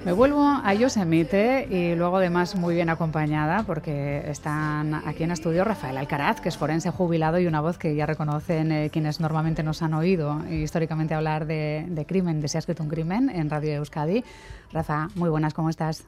Me 0.06 0.13
vuelvo 0.13 0.41
a 0.41 0.74
Yosemite 0.74 1.68
y 1.70 1.94
luego 1.94 2.18
además 2.18 2.56
muy 2.56 2.74
bien 2.74 2.89
acompañada 2.89 3.63
porque 3.63 4.24
están 4.29 4.94
aquí 4.94 5.24
en 5.24 5.32
estudio 5.32 5.65
Rafael 5.65 5.98
Alcaraz, 5.98 6.39
que 6.39 6.48
es 6.48 6.58
forense 6.58 6.89
jubilado 6.89 7.38
y 7.38 7.48
una 7.48 7.60
voz 7.60 7.77
que 7.77 7.94
ya 7.94 8.06
reconocen 8.06 8.72
eh, 8.72 8.89
quienes 8.91 9.20
normalmente 9.20 9.62
nos 9.62 9.82
han 9.82 9.94
oído 9.94 10.41
históricamente 10.50 11.15
hablar 11.15 11.46
de, 11.46 12.06
crimen, 12.08 12.39
de 12.39 12.48
si 12.48 12.58
has 12.58 12.62
escrito 12.62 12.82
un 12.82 12.89
crimen 12.89 13.29
en 13.29 13.50
Radio 13.50 13.74
Euskadi. 13.74 14.24
Rafa, 14.72 15.10
muy 15.15 15.29
buenas, 15.29 15.53
¿cómo 15.53 15.70
estás? 15.70 16.06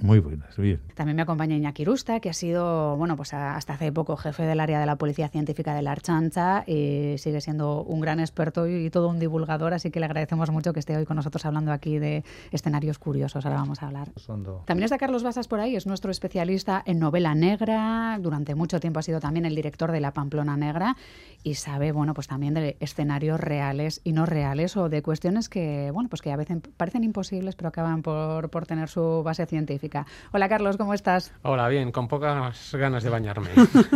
Muy 0.00 0.18
buenas, 0.18 0.56
bien. 0.56 0.80
También 0.94 1.16
me 1.16 1.22
acompaña 1.22 1.56
Iñaki 1.56 1.84
Rusta, 1.84 2.20
que 2.20 2.30
ha 2.30 2.32
sido, 2.32 2.96
bueno, 2.96 3.16
pues 3.16 3.34
hasta 3.34 3.74
hace 3.74 3.92
poco 3.92 4.16
jefe 4.16 4.44
del 4.44 4.60
área 4.60 4.80
de 4.80 4.86
la 4.86 4.96
Policía 4.96 5.28
Científica 5.28 5.74
de 5.74 5.82
la 5.82 5.92
Archancha 5.92 6.64
y 6.66 7.16
sigue 7.18 7.40
siendo 7.42 7.82
un 7.82 8.00
gran 8.00 8.18
experto 8.18 8.66
y, 8.66 8.88
todo 8.90 9.08
un 9.08 9.18
divulgador, 9.18 9.74
así 9.74 9.90
que 9.90 10.00
le 10.00 10.06
agradecemos 10.06 10.50
mucho 10.50 10.72
que 10.72 10.80
esté 10.80 10.96
hoy 10.96 11.04
con 11.04 11.16
nosotros 11.16 11.44
hablando 11.44 11.70
aquí 11.70 11.98
de 11.98 12.24
escenarios 12.50 12.98
curiosos. 12.98 13.44
Ahora 13.44 13.58
vamos 13.58 13.82
a 13.82 13.86
hablar. 13.88 14.08
También 14.64 14.84
está 14.84 14.96
Carlos 14.96 15.22
Basas 15.22 15.48
por 15.48 15.60
ahí, 15.60 15.76
es 15.76 15.86
nuestro 15.86 16.10
especialista 16.10 16.82
en 16.86 16.98
novela 16.98 17.34
negra, 17.34 18.18
durante 18.20 18.54
mucho 18.54 18.80
tiempo 18.80 19.00
ha 19.00 19.02
sido 19.02 19.20
también 19.20 19.44
el 19.44 19.54
director 19.54 19.92
de 19.92 20.00
La 20.00 20.12
Pamplona 20.12 20.56
Negra 20.56 20.96
y 21.42 21.54
sabe, 21.54 21.92
bueno, 21.92 22.14
pues 22.14 22.26
también 22.26 22.54
de 22.54 22.76
escenarios 22.80 23.38
reales 23.38 24.00
y 24.02 24.12
no 24.12 24.24
reales 24.24 24.76
o 24.76 24.88
de 24.88 25.02
cuestiones 25.02 25.48
que, 25.48 25.90
bueno, 25.92 26.08
pues 26.08 26.22
que 26.22 26.32
a 26.32 26.36
veces 26.36 26.58
parecen 26.76 27.04
imposibles 27.04 27.54
pero 27.54 27.68
acaban 27.68 28.02
por, 28.02 28.48
por 28.50 28.66
tener 28.66 28.88
su 28.88 29.22
base 29.22 29.44
científica. 29.46 29.89
Hola 30.32 30.48
Carlos, 30.48 30.76
¿cómo 30.76 30.94
estás? 30.94 31.32
Hola, 31.42 31.68
bien, 31.68 31.92
con 31.92 32.08
pocas 32.08 32.74
ganas 32.74 33.02
de 33.02 33.10
bañarme. 33.10 33.48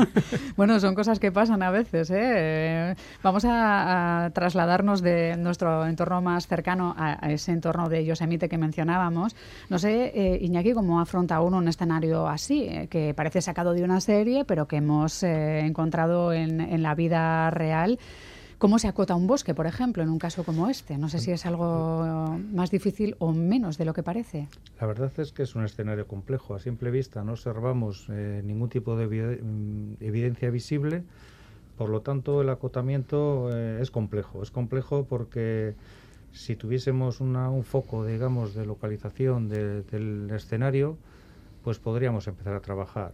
bueno, 0.56 0.80
son 0.80 0.94
cosas 0.94 1.18
que 1.18 1.32
pasan 1.32 1.62
a 1.62 1.70
veces. 1.70 2.10
¿eh? 2.12 2.94
Vamos 3.22 3.44
a, 3.48 4.30
trasladarnos 4.34 5.02
de 5.02 5.36
nuestro 5.36 5.86
entorno 5.86 6.20
más 6.22 6.46
cercano 6.46 6.94
a, 6.98 7.14
ese 7.30 7.52
entorno 7.52 7.88
de 7.88 8.04
Yosemite 8.04 8.48
que 8.48 8.58
mencionábamos. 8.58 9.36
No 9.68 9.78
sé, 9.78 10.12
eh, 10.14 10.38
Iñaki, 10.40 10.72
cómo 10.72 11.00
afronta 11.00 11.40
uno 11.40 11.58
un 11.58 11.68
escenario 11.68 12.26
así, 12.26 12.64
eh, 12.64 12.88
que 12.88 13.14
parece 13.14 13.40
sacado 13.40 13.72
de 13.72 13.84
una 13.84 14.00
serie, 14.00 14.44
pero 14.44 14.66
que 14.66 14.76
hemos 14.76 15.22
encontrado 15.22 16.32
en, 16.32 16.60
en 16.60 16.82
la 16.82 16.94
vida 16.94 17.50
real. 17.50 17.98
¿Cómo 18.64 18.78
se 18.78 18.88
acota 18.88 19.14
un 19.14 19.26
bosque, 19.26 19.52
por 19.52 19.66
ejemplo, 19.66 20.02
en 20.02 20.08
un 20.08 20.18
caso 20.18 20.42
como 20.42 20.70
este? 20.70 20.96
No 20.96 21.10
sé 21.10 21.18
si 21.18 21.30
es 21.30 21.44
algo 21.44 22.38
más 22.50 22.70
difícil 22.70 23.14
o 23.18 23.34
menos 23.34 23.76
de 23.76 23.84
lo 23.84 23.92
que 23.92 24.02
parece. 24.02 24.48
La 24.80 24.86
verdad 24.86 25.12
es 25.18 25.32
que 25.32 25.42
es 25.42 25.54
un 25.54 25.66
escenario 25.66 26.08
complejo. 26.08 26.54
A 26.54 26.58
simple 26.58 26.90
vista 26.90 27.22
no 27.24 27.32
observamos 27.32 28.06
eh, 28.08 28.40
ningún 28.42 28.70
tipo 28.70 28.96
de 28.96 29.06
mm, 29.06 30.02
evidencia 30.02 30.48
visible. 30.48 31.04
Por 31.76 31.90
lo 31.90 32.00
tanto, 32.00 32.40
el 32.40 32.48
acotamiento 32.48 33.50
eh, 33.52 33.80
es 33.82 33.90
complejo. 33.90 34.42
Es 34.42 34.50
complejo 34.50 35.04
porque 35.04 35.74
si 36.32 36.56
tuviésemos 36.56 37.20
un 37.20 37.64
foco, 37.64 38.06
digamos, 38.06 38.54
de 38.54 38.64
localización 38.64 39.50
del 39.50 40.30
escenario, 40.34 40.96
pues 41.62 41.78
podríamos 41.78 42.28
empezar 42.28 42.54
a 42.54 42.60
trabajar. 42.60 43.12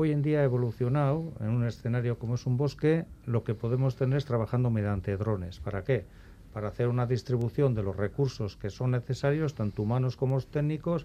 Hoy 0.00 0.12
en 0.12 0.22
día 0.22 0.38
ha 0.38 0.44
evolucionado 0.44 1.32
en 1.40 1.48
un 1.48 1.66
escenario 1.66 2.20
como 2.20 2.36
es 2.36 2.46
un 2.46 2.56
bosque, 2.56 3.04
lo 3.26 3.42
que 3.42 3.56
podemos 3.56 3.96
tener 3.96 4.18
es 4.18 4.24
trabajando 4.24 4.70
mediante 4.70 5.16
drones. 5.16 5.58
¿Para 5.58 5.82
qué? 5.82 6.04
Para 6.52 6.68
hacer 6.68 6.86
una 6.86 7.04
distribución 7.04 7.74
de 7.74 7.82
los 7.82 7.96
recursos 7.96 8.56
que 8.56 8.70
son 8.70 8.92
necesarios, 8.92 9.54
tanto 9.54 9.82
humanos 9.82 10.14
como 10.14 10.40
técnicos, 10.40 11.04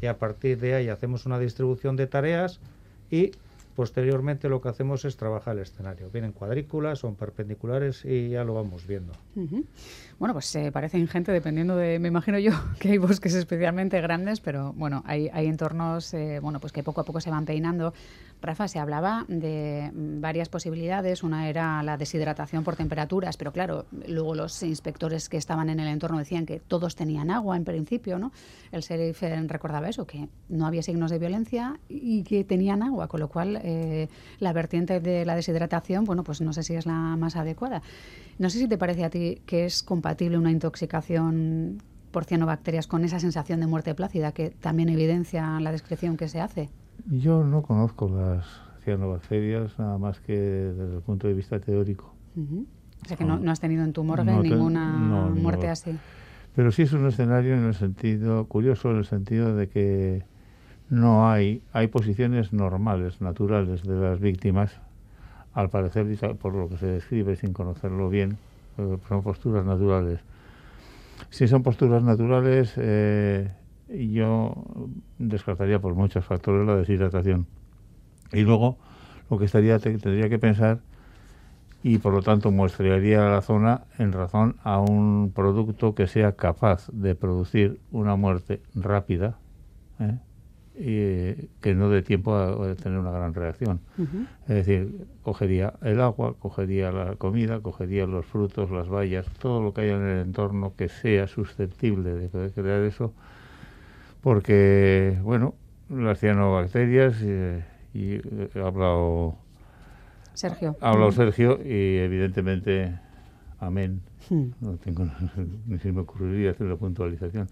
y 0.00 0.06
a 0.06 0.16
partir 0.20 0.60
de 0.60 0.74
ahí 0.74 0.88
hacemos 0.88 1.26
una 1.26 1.40
distribución 1.40 1.96
de 1.96 2.06
tareas 2.06 2.60
y 3.10 3.32
posteriormente 3.74 4.48
lo 4.48 4.60
que 4.60 4.68
hacemos 4.68 5.04
es 5.04 5.16
trabajar 5.16 5.56
el 5.56 5.62
escenario. 5.62 6.10
Vienen 6.10 6.32
cuadrículas, 6.32 6.98
son 6.98 7.16
perpendiculares 7.16 8.04
y 8.04 8.30
ya 8.30 8.44
lo 8.44 8.54
vamos 8.54 8.86
viendo. 8.86 9.12
Bueno, 10.18 10.34
pues 10.34 10.46
se 10.46 10.70
parece 10.72 10.98
ingente 10.98 11.32
dependiendo 11.32 11.76
de, 11.76 11.98
me 11.98 12.08
imagino 12.08 12.38
yo, 12.38 12.52
que 12.78 12.90
hay 12.90 12.98
bosques 12.98 13.34
especialmente 13.34 14.00
grandes, 14.00 14.40
pero 14.40 14.72
bueno, 14.74 15.02
hay, 15.06 15.28
hay 15.32 15.46
entornos, 15.46 16.12
eh, 16.14 16.40
bueno, 16.40 16.60
pues 16.60 16.72
que 16.72 16.82
poco 16.82 17.00
a 17.00 17.04
poco 17.04 17.20
se 17.20 17.30
van 17.30 17.44
peinando. 17.44 17.94
Rafa, 18.42 18.68
se 18.68 18.78
hablaba 18.78 19.26
de 19.28 19.90
varias 19.94 20.48
posibilidades. 20.48 21.22
Una 21.22 21.48
era 21.48 21.82
la 21.82 21.96
deshidratación 21.96 22.64
por 22.64 22.76
temperaturas, 22.76 23.36
pero 23.36 23.52
claro, 23.52 23.86
luego 24.06 24.34
los 24.34 24.62
inspectores 24.62 25.28
que 25.28 25.36
estaban 25.36 25.68
en 25.68 25.78
el 25.80 25.88
entorno 25.88 26.18
decían 26.18 26.46
que 26.46 26.60
todos 26.60 26.96
tenían 26.96 27.30
agua 27.30 27.56
en 27.56 27.64
principio, 27.64 28.18
¿no? 28.18 28.32
El 28.72 28.80
sheriff 28.80 29.22
recordaba 29.46 29.88
eso, 29.88 30.06
que 30.06 30.28
no 30.48 30.66
había 30.66 30.82
signos 30.82 31.10
de 31.10 31.18
violencia 31.18 31.78
y 31.88 32.22
que 32.22 32.44
tenían 32.44 32.82
agua, 32.82 33.08
con 33.08 33.20
lo 33.20 33.28
cual 33.28 33.60
eh, 33.62 34.08
la 34.38 34.52
vertiente 34.52 35.00
de 35.00 35.24
la 35.24 35.36
deshidratación, 35.36 36.04
bueno, 36.04 36.24
pues 36.24 36.40
no 36.40 36.52
sé 36.52 36.62
si 36.62 36.74
es 36.74 36.86
la 36.86 36.94
más 37.16 37.36
adecuada. 37.36 37.82
No 38.38 38.48
sé 38.48 38.58
si 38.58 38.68
te 38.68 38.78
parece 38.78 39.04
a 39.04 39.10
ti 39.10 39.42
que 39.44 39.66
es 39.66 39.82
compatible 39.82 40.38
una 40.38 40.50
intoxicación 40.50 41.82
por 42.10 42.24
cianobacterias 42.24 42.86
con 42.86 43.04
esa 43.04 43.20
sensación 43.20 43.60
de 43.60 43.66
muerte 43.66 43.94
plácida 43.94 44.32
que 44.32 44.50
también 44.50 44.88
evidencia 44.88 45.60
la 45.60 45.72
descripción 45.72 46.16
que 46.16 46.28
se 46.28 46.40
hace. 46.40 46.70
Yo 47.06 47.44
no 47.44 47.62
conozco 47.62 48.08
las 48.08 48.46
cianobacterias 48.82 49.78
nada 49.78 49.98
más 49.98 50.20
que 50.20 50.36
desde 50.36 50.96
el 50.96 51.02
punto 51.02 51.28
de 51.28 51.34
vista 51.34 51.60
teórico. 51.60 52.14
O 52.36 53.08
sea 53.08 53.16
que 53.16 53.24
no, 53.24 53.50
has 53.50 53.60
tenido 53.60 53.84
en 53.84 53.92
tu 53.92 54.04
morgue 54.04 54.32
ninguna 54.32 55.28
muerte 55.32 55.68
así. 55.68 55.96
Pero 56.54 56.72
sí 56.72 56.82
es 56.82 56.92
un 56.92 57.06
escenario 57.06 57.54
en 57.54 57.64
el 57.64 57.74
sentido 57.74 58.44
curioso, 58.46 58.90
en 58.90 58.98
el 58.98 59.04
sentido 59.04 59.54
de 59.54 59.68
que 59.68 60.24
no 60.88 61.30
hay, 61.30 61.62
hay 61.72 61.86
posiciones 61.86 62.52
normales, 62.52 63.20
naturales 63.20 63.84
de 63.84 63.94
las 63.94 64.18
víctimas, 64.18 64.80
al 65.54 65.70
parecer, 65.70 66.06
por 66.36 66.54
lo 66.54 66.68
que 66.68 66.78
se 66.78 66.86
describe 66.86 67.36
sin 67.36 67.52
conocerlo 67.52 68.08
bien, 68.08 68.36
eh, 68.78 68.98
son 69.08 69.22
posturas 69.22 69.64
naturales. 69.64 70.20
Si 71.30 71.46
son 71.46 71.62
posturas 71.62 72.02
naturales, 72.02 72.72
eh, 72.76 73.52
yo 73.92 74.64
descartaría 75.18 75.80
por 75.80 75.94
muchos 75.94 76.24
factores 76.24 76.66
la 76.66 76.76
deshidratación. 76.76 77.46
Y 78.32 78.42
luego 78.42 78.78
lo 79.30 79.38
que 79.38 79.44
estaría 79.44 79.78
tendría 79.78 80.28
que 80.28 80.38
pensar 80.38 80.80
y 81.82 81.98
por 81.98 82.12
lo 82.12 82.22
tanto 82.22 82.50
muestrearía 82.50 83.28
la 83.28 83.40
zona 83.40 83.84
en 83.98 84.12
razón 84.12 84.56
a 84.62 84.80
un 84.80 85.32
producto 85.34 85.94
que 85.94 86.06
sea 86.06 86.32
capaz 86.32 86.88
de 86.92 87.14
producir 87.14 87.80
una 87.90 88.16
muerte 88.16 88.60
rápida 88.74 89.38
¿eh? 89.98 90.18
y 90.74 91.48
que 91.60 91.74
no 91.74 91.88
dé 91.88 92.02
tiempo 92.02 92.34
a, 92.34 92.74
tener 92.74 92.98
una 92.98 93.10
gran 93.10 93.34
reacción. 93.34 93.80
Es 94.48 94.66
decir, 94.66 95.06
cogería 95.22 95.74
el 95.82 96.00
agua, 96.00 96.34
cogería 96.38 96.90
la 96.90 97.16
comida, 97.16 97.60
cogería 97.60 98.06
los 98.06 98.26
frutos, 98.26 98.70
las 98.70 98.88
bayas, 98.88 99.26
todo 99.40 99.62
lo 99.62 99.74
que 99.74 99.82
haya 99.82 99.96
en 99.96 100.06
el 100.06 100.18
entorno 100.20 100.74
que 100.76 100.88
sea 100.88 101.26
susceptible 101.26 102.14
de 102.14 102.28
poder 102.28 102.52
crear 102.52 102.82
eso 102.82 103.12
porque, 104.22 105.18
bueno, 105.22 105.54
las 105.88 106.20
cianobacterias, 106.20 107.16
eh, 107.22 107.64
y 107.94 108.14
eh, 108.14 108.50
ha 108.56 108.66
hablado 108.66 109.36
Sergio. 110.34 110.76
Ha 110.80 110.90
hablado 110.90 111.12
Sergio 111.12 111.58
y 111.64 111.98
evidentemente, 111.98 112.98
amén. 113.58 114.00
Hmm. 114.28 114.50
No 114.60 114.76
tengo 114.76 115.06
ni 115.66 115.78
si 115.78 115.92
me 115.92 116.02
ocurriría 116.02 116.52
hacer 116.52 116.66
la 116.66 116.76
puntualización. 116.76 117.48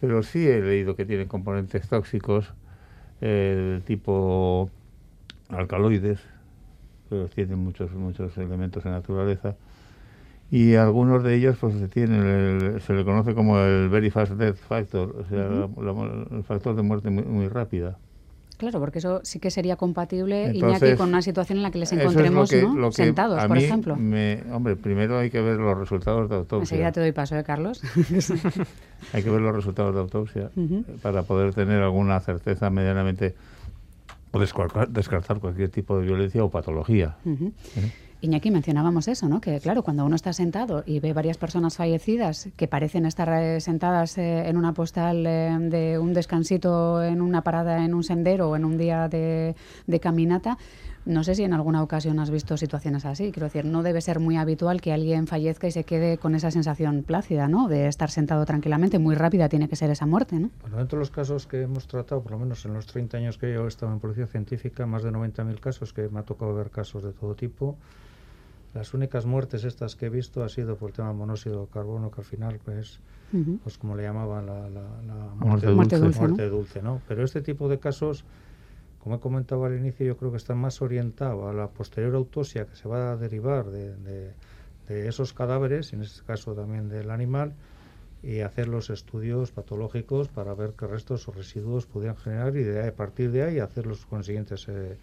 Pero 0.00 0.22
sí 0.22 0.46
he 0.48 0.60
leído 0.60 0.96
que 0.96 1.04
tienen 1.04 1.28
componentes 1.28 1.88
tóxicos 1.88 2.52
eh, 3.20 3.54
del 3.56 3.82
tipo 3.82 4.70
alcaloides, 5.50 6.20
pero 7.10 7.28
tienen 7.28 7.58
muchos, 7.58 7.92
muchos 7.92 8.36
elementos 8.38 8.84
en 8.86 8.92
naturaleza 8.92 9.56
y 10.50 10.74
algunos 10.74 11.22
de 11.22 11.36
ellos 11.36 11.56
pues 11.60 11.74
se 11.74 11.88
tienen 11.88 12.80
se 12.80 12.92
le 12.92 13.04
conoce 13.04 13.34
como 13.34 13.58
el 13.60 13.88
very 13.88 14.10
fast 14.10 14.32
death 14.32 14.56
factor 14.56 15.14
o 15.20 15.24
sea 15.28 15.68
el 16.36 16.44
factor 16.44 16.74
de 16.74 16.82
muerte 16.82 17.10
muy, 17.10 17.48
rápida 17.48 17.98
Claro, 18.56 18.78
porque 18.78 18.98
eso 18.98 19.20
sí 19.22 19.38
que 19.38 19.50
sería 19.50 19.76
compatible, 19.76 20.52
Iñaki, 20.52 20.94
con 20.94 21.08
una 21.08 21.22
situación 21.22 21.56
en 21.56 21.62
la 21.62 21.70
que 21.70 21.78
les 21.78 21.90
encontremos 21.92 22.50
sentados, 22.90 23.42
por 23.46 23.56
ejemplo. 23.56 23.94
hombre, 23.94 24.76
primero 24.76 25.18
hay 25.18 25.30
que 25.30 25.40
ver 25.40 25.56
los 25.56 25.78
resultados 25.78 26.28
de 26.28 26.36
autopsia. 26.36 26.64
Enseguida 26.64 26.92
te 26.92 27.00
doy 27.00 27.12
paso, 27.12 27.38
¿eh, 27.38 27.42
Carlos? 27.42 27.80
hay 29.14 29.22
que 29.22 29.30
ver 29.30 29.40
los 29.40 29.54
resultados 29.54 29.94
de 29.94 30.00
autopsia 30.02 30.50
para 31.00 31.22
poder 31.22 31.54
tener 31.54 31.82
alguna 31.82 32.20
certeza 32.20 32.68
medianamente 32.68 33.34
o 34.32 34.38
descartar, 34.38 35.40
cualquier 35.40 35.70
tipo 35.70 35.98
de 35.98 36.04
violencia 36.04 36.44
o 36.44 36.50
patología. 36.50 37.16
Iñaki, 38.22 38.50
mencionábamos 38.50 39.08
eso, 39.08 39.28
¿no? 39.28 39.40
Que 39.40 39.60
claro, 39.60 39.82
cuando 39.82 40.04
uno 40.04 40.14
está 40.14 40.34
sentado 40.34 40.82
y 40.84 41.00
ve 41.00 41.14
varias 41.14 41.38
personas 41.38 41.76
fallecidas 41.76 42.50
que 42.56 42.68
parecen 42.68 43.06
estar 43.06 43.28
eh, 43.30 43.60
sentadas 43.60 44.18
eh, 44.18 44.46
en 44.46 44.58
una 44.58 44.74
postal 44.74 45.26
eh, 45.26 45.56
de 45.58 45.98
un 45.98 46.12
descansito 46.12 47.02
en 47.02 47.22
una 47.22 47.40
parada 47.40 47.82
en 47.82 47.94
un 47.94 48.04
sendero 48.04 48.50
o 48.50 48.56
en 48.56 48.66
un 48.66 48.76
día 48.76 49.08
de, 49.08 49.54
caminata, 50.02 50.58
no 51.06 51.24
sé 51.24 51.34
si 51.34 51.44
en 51.44 51.52
alguna 51.52 51.82
ocasión 51.82 52.18
has 52.18 52.30
visto 52.30 52.56
situaciones 52.56 53.04
así. 53.04 53.32
Quiero 53.32 53.46
decir, 53.46 53.64
no 53.64 53.82
debe 53.82 54.00
ser 54.00 54.20
muy 54.20 54.36
habitual 54.36 54.80
que 54.80 54.92
alguien 54.92 55.26
fallezca 55.26 55.66
y 55.66 55.70
se 55.70 55.84
quede 55.84 56.18
con 56.18 56.34
esa 56.34 56.50
sensación 56.50 57.02
plácida, 57.02 57.48
¿no? 57.48 57.68
De 57.68 57.86
estar 57.86 58.10
sentado 58.10 58.44
tranquilamente. 58.44 58.98
Muy 58.98 59.14
rápida 59.14 59.48
tiene 59.48 59.68
que 59.68 59.76
ser 59.76 59.90
esa 59.90 60.06
muerte, 60.06 60.38
¿no? 60.38 60.50
Bueno, 60.60 60.76
dentro 60.76 60.98
de 60.98 61.00
los 61.00 61.10
casos 61.10 61.46
que 61.46 61.62
hemos 61.62 61.86
tratado, 61.86 62.22
por 62.22 62.32
lo 62.32 62.38
menos 62.38 62.64
en 62.66 62.74
los 62.74 62.86
30 62.86 63.16
años 63.16 63.38
que 63.38 63.52
yo 63.52 63.64
he 63.64 63.68
estado 63.68 63.92
en 63.92 64.00
Policía 64.00 64.26
Científica, 64.26 64.86
más 64.86 65.02
de 65.02 65.10
90.000 65.10 65.58
casos, 65.58 65.92
que 65.92 66.08
me 66.08 66.20
ha 66.20 66.22
tocado 66.22 66.54
ver 66.54 66.70
casos 66.70 67.02
de 67.02 67.12
todo 67.12 67.34
tipo, 67.34 67.76
las 68.74 68.94
únicas 68.94 69.26
muertes 69.26 69.64
estas 69.64 69.96
que 69.96 70.06
he 70.06 70.10
visto 70.10 70.44
ha 70.44 70.48
sido 70.48 70.76
por 70.76 70.92
tema 70.92 71.12
monóxido 71.12 71.62
de 71.62 71.66
carbono, 71.68 72.10
que 72.10 72.20
al 72.20 72.24
final, 72.24 72.60
pues, 72.64 73.00
pues 73.62 73.78
como 73.78 73.96
le 73.96 74.04
llamaban, 74.04 74.46
la, 74.46 75.34
muerte, 75.36 75.66
dulce, 75.98 76.48
dulce, 76.48 76.82
¿no? 76.82 77.00
Pero 77.08 77.24
este 77.24 77.40
tipo 77.40 77.68
de 77.68 77.78
casos, 77.80 78.24
como 79.02 79.16
he 79.16 79.20
comentado 79.20 79.64
al 79.64 79.76
inicio, 79.76 80.06
yo 80.06 80.16
creo 80.16 80.30
que 80.30 80.36
están 80.36 80.58
más 80.58 80.82
orientados 80.82 81.48
a 81.48 81.52
la 81.52 81.68
posterior 81.68 82.14
autopsia 82.14 82.66
que 82.66 82.76
se 82.76 82.88
va 82.88 83.12
a 83.12 83.16
derivar 83.16 83.70
de, 83.70 83.96
de, 83.96 85.08
esos 85.08 85.32
cadáveres, 85.32 85.92
en 85.92 86.02
este 86.02 86.24
caso 86.24 86.52
también 86.54 86.88
del 86.88 87.10
animal, 87.10 87.54
y 88.22 88.40
hacer 88.40 88.66
los 88.66 88.90
estudios 88.90 89.52
patológicos 89.52 90.28
para 90.28 90.52
ver 90.54 90.74
qué 90.76 90.86
restos 90.86 91.28
o 91.28 91.32
residuos 91.32 91.86
podían 91.86 92.16
generar 92.16 92.56
y 92.56 92.64
de 92.64 92.88
a 92.88 92.94
partir 92.94 93.30
de 93.30 93.44
ahí 93.44 93.58
hacer 93.60 93.86
los 93.86 94.04
consiguientes 94.04 94.66
eh, 94.68 94.98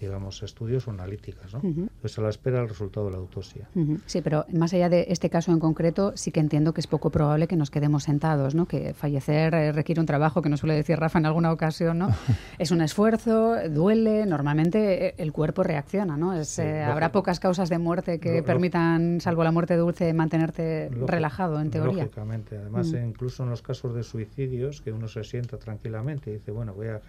digamos, 0.00 0.42
estudios 0.42 0.88
o 0.88 0.90
analíticas. 0.90 1.52
¿no? 1.52 1.60
Pues 2.00 2.18
a 2.18 2.22
la 2.22 2.30
espera 2.30 2.60
del 2.60 2.68
resultado 2.68 3.06
de 3.06 3.12
la 3.12 3.18
autopsia. 3.18 3.68
Sí, 4.06 4.22
pero 4.22 4.46
más 4.52 4.72
allá 4.72 4.88
de 4.88 5.06
este 5.08 5.28
caso 5.28 5.52
en 5.52 5.60
concreto, 5.60 6.12
sí 6.16 6.32
que 6.32 6.40
entiendo 6.40 6.72
que 6.72 6.80
es 6.80 6.86
poco 6.86 7.10
probable 7.10 7.46
que 7.46 7.56
nos 7.56 7.70
quedemos 7.70 8.04
sentados, 8.04 8.54
¿no? 8.54 8.66
que 8.66 8.94
fallecer 8.94 9.54
eh, 9.54 9.72
requiere 9.72 10.00
un 10.00 10.06
trabajo, 10.06 10.40
que 10.40 10.48
nos 10.48 10.60
suele 10.60 10.74
decir 10.74 10.98
Rafa 10.98 11.18
en 11.18 11.26
alguna 11.26 11.52
ocasión, 11.52 11.98
¿no? 11.98 12.08
es 12.58 12.70
un 12.70 12.80
esfuerzo, 12.80 13.56
duele, 13.68 14.24
normalmente 14.24 15.08
eh, 15.08 15.14
el 15.18 15.32
cuerpo 15.32 15.62
reacciona. 15.62 16.16
¿no? 16.16 16.32
Es, 16.32 16.58
eh, 16.58 16.82
habrá 16.82 17.12
pocas 17.12 17.38
causas 17.38 17.68
de 17.68 17.78
muerte 17.78 18.18
que 18.18 18.42
permitan, 18.42 19.20
salvo 19.20 19.44
la 19.44 19.52
muerte 19.52 19.76
dulce, 19.76 20.12
mantenerte 20.14 20.90
relajado, 21.06 21.60
en 21.60 21.70
teoría. 21.70 22.04
Lógicamente, 22.04 22.56
además, 22.56 22.92
incluso 22.92 23.42
en 23.42 23.50
los 23.50 23.60
casos 23.60 23.94
de 23.94 24.02
suicidios, 24.02 24.80
que 24.80 24.92
uno 24.92 25.08
se 25.08 25.24
sienta 25.24 25.58
tranquilamente 25.58 26.30
y 26.30 26.34
dice, 26.34 26.52
bueno, 26.52 26.72
voy 26.72 26.88
a, 26.88 27.00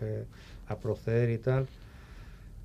a 0.67 0.75
proceder 0.75 1.29
y 1.29 1.38
tal 1.38 1.67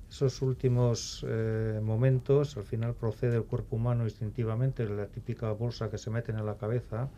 esos 0.09 0.41
últimos 0.41 1.25
eh, 1.27 1.79
momentos, 1.83 2.55
al 2.57 2.63
final 2.63 2.93
procede 2.93 3.35
el 3.35 3.43
cuerpo 3.43 3.75
humano 3.75 4.05
instintivamente, 4.05 4.87
la 4.87 5.07
típica 5.07 5.51
bolsa 5.51 5.89
que 5.89 5.97
se 5.97 6.09
mete 6.09 6.31
en 6.31 6.45
la 6.45 6.55
cabeza 6.55 7.09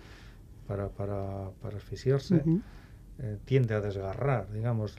para, 0.68 0.90
para, 0.90 1.50
para 1.62 1.78
asfixiarse, 1.78 2.44
eh, 3.20 3.38
tiende 3.46 3.76
a 3.76 3.82
desgarrar, 3.82 4.52
digamos. 4.52 4.96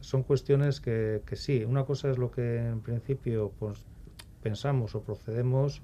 son 0.00 0.22
cuestiones 0.22 0.80
que, 0.80 1.22
que, 1.26 1.36
sí, 1.36 1.64
una 1.64 1.84
cosa 1.84 2.10
es 2.10 2.18
lo 2.18 2.30
que 2.30 2.56
en 2.56 2.80
principio 2.80 3.52
pues, 3.58 3.84
pensamos 4.42 4.94
o 4.94 5.02
procedemos 5.02 5.82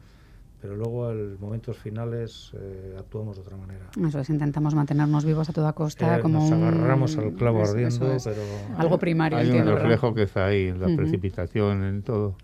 pero 0.60 0.76
luego 0.76 1.10
en 1.10 1.38
momentos 1.38 1.76
finales 1.76 2.52
eh, 2.58 2.96
actuamos 2.98 3.36
de 3.36 3.42
otra 3.42 3.56
manera. 3.56 3.90
Eso 4.08 4.20
es, 4.20 4.30
intentamos 4.30 4.74
mantenernos 4.74 5.24
vivos 5.24 5.48
a 5.48 5.52
toda 5.52 5.72
costa. 5.72 6.18
Eh, 6.18 6.20
como 6.20 6.40
nos 6.40 6.52
agarramos 6.52 7.16
al 7.18 7.32
clavo 7.34 7.62
ardiendo, 7.62 8.16
pero... 8.24 8.42
Algo 8.78 8.98
primario. 8.98 9.38
Hay 9.38 9.50
un 9.50 9.66
reflejo 9.66 10.14
que 10.14 10.22
está 10.22 10.46
ahí, 10.46 10.72
la 10.72 10.94
precipitación, 10.96 11.84
en 11.84 12.02
todo. 12.02 12.36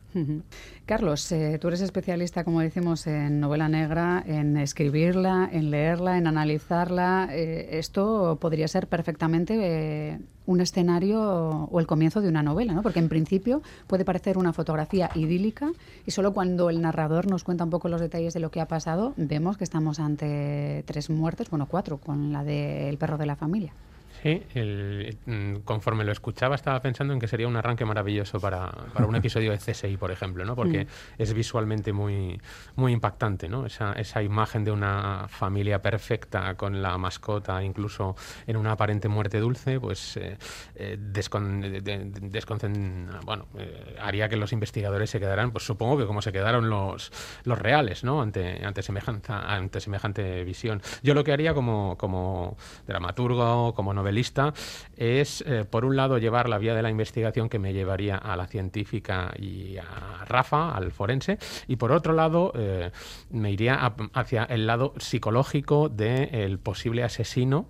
Carlos, 0.84 1.30
eh, 1.32 1.58
tú 1.60 1.68
eres 1.68 1.80
especialista, 1.80 2.44
como 2.44 2.60
decimos, 2.60 3.06
en 3.06 3.40
novela 3.40 3.68
negra, 3.68 4.22
en 4.26 4.56
escribirla, 4.56 5.48
en 5.50 5.70
leerla, 5.70 6.18
en 6.18 6.26
analizarla. 6.26 7.28
Eh, 7.30 7.78
esto 7.78 8.36
podría 8.40 8.68
ser 8.68 8.88
perfectamente 8.88 9.56
eh, 9.60 10.18
un 10.46 10.60
escenario 10.60 11.20
o 11.22 11.80
el 11.80 11.86
comienzo 11.86 12.20
de 12.20 12.28
una 12.28 12.42
novela, 12.42 12.74
¿no? 12.74 12.82
Porque 12.82 12.98
en 12.98 13.08
principio 13.08 13.62
puede 13.86 14.04
parecer 14.04 14.38
una 14.38 14.52
fotografía 14.52 15.10
idílica 15.14 15.72
y 16.04 16.10
solo 16.10 16.32
cuando 16.32 16.68
el 16.68 16.80
narrador 16.82 17.30
nos 17.30 17.44
cuenta 17.44 17.64
un 17.64 17.70
poco 17.70 17.88
los 17.88 18.00
detalles 18.00 18.34
de 18.34 18.40
lo 18.40 18.50
que 18.50 18.60
ha 18.60 18.66
pasado, 18.66 19.14
vemos 19.16 19.56
que 19.56 19.64
estamos 19.64 20.00
ante 20.00 20.82
tres 20.86 21.10
muertes, 21.10 21.48
bueno, 21.48 21.66
cuatro, 21.66 21.98
con 21.98 22.32
la 22.32 22.44
del 22.44 22.98
perro 22.98 23.18
de 23.18 23.26
la 23.26 23.36
familia. 23.36 23.72
Sí, 24.22 24.40
el, 24.54 25.18
mm, 25.26 25.56
conforme 25.64 26.04
lo 26.04 26.12
escuchaba 26.12 26.54
estaba 26.54 26.80
pensando 26.80 27.12
en 27.12 27.18
que 27.18 27.26
sería 27.26 27.48
un 27.48 27.56
arranque 27.56 27.84
maravilloso 27.84 28.38
para, 28.38 28.70
para 28.92 29.06
un 29.06 29.16
episodio 29.16 29.50
de 29.50 29.58
CSI, 29.58 29.96
por 29.96 30.12
ejemplo, 30.12 30.44
¿no? 30.44 30.54
porque 30.54 30.84
mm. 30.84 30.88
es 31.18 31.34
visualmente 31.34 31.92
muy, 31.92 32.40
muy 32.76 32.92
impactante, 32.92 33.48
¿no? 33.48 33.66
Esa, 33.66 33.94
esa 33.94 34.22
imagen 34.22 34.62
de 34.62 34.70
una 34.70 35.26
familia 35.28 35.82
perfecta 35.82 36.54
con 36.54 36.82
la 36.82 36.96
mascota, 36.98 37.64
incluso 37.64 38.14
en 38.46 38.56
una 38.56 38.72
aparente 38.72 39.08
muerte 39.08 39.40
dulce, 39.40 39.80
pues 39.80 40.16
eh, 40.16 40.38
eh 40.76 40.98
bueno, 43.24 43.46
eh, 43.58 43.96
haría 44.00 44.28
que 44.28 44.36
los 44.36 44.52
investigadores 44.52 45.10
se 45.10 45.18
quedaran, 45.18 45.50
pues 45.50 45.64
supongo 45.64 45.98
que 45.98 46.06
como 46.06 46.22
se 46.22 46.32
quedaron 46.32 46.70
los, 46.70 47.10
los 47.44 47.58
reales, 47.58 48.04
¿no? 48.04 48.22
Ante, 48.22 48.64
ante, 48.64 48.82
semejanza, 48.82 49.52
ante 49.52 49.80
semejante 49.80 50.44
visión. 50.44 50.80
Yo 51.02 51.14
lo 51.14 51.24
que 51.24 51.32
haría 51.32 51.54
como, 51.54 51.96
como 51.98 52.56
dramaturgo, 52.86 53.74
como 53.74 53.92
novelista, 53.92 54.11
lista 54.12 54.52
es, 54.96 55.42
eh, 55.46 55.64
por 55.68 55.84
un 55.84 55.96
lado, 55.96 56.18
llevar 56.18 56.48
la 56.48 56.58
vía 56.58 56.74
de 56.74 56.82
la 56.82 56.90
investigación 56.90 57.48
que 57.48 57.58
me 57.58 57.72
llevaría 57.72 58.16
a 58.16 58.36
la 58.36 58.46
científica 58.46 59.32
y 59.38 59.76
a 59.78 60.24
Rafa, 60.26 60.72
al 60.72 60.92
forense, 60.92 61.38
y 61.66 61.76
por 61.76 61.92
otro 61.92 62.12
lado, 62.12 62.52
eh, 62.54 62.90
me 63.30 63.50
iría 63.50 63.92
hacia 64.14 64.44
el 64.44 64.66
lado 64.66 64.94
psicológico 64.98 65.88
del 65.88 66.58
posible 66.58 67.02
asesino 67.02 67.68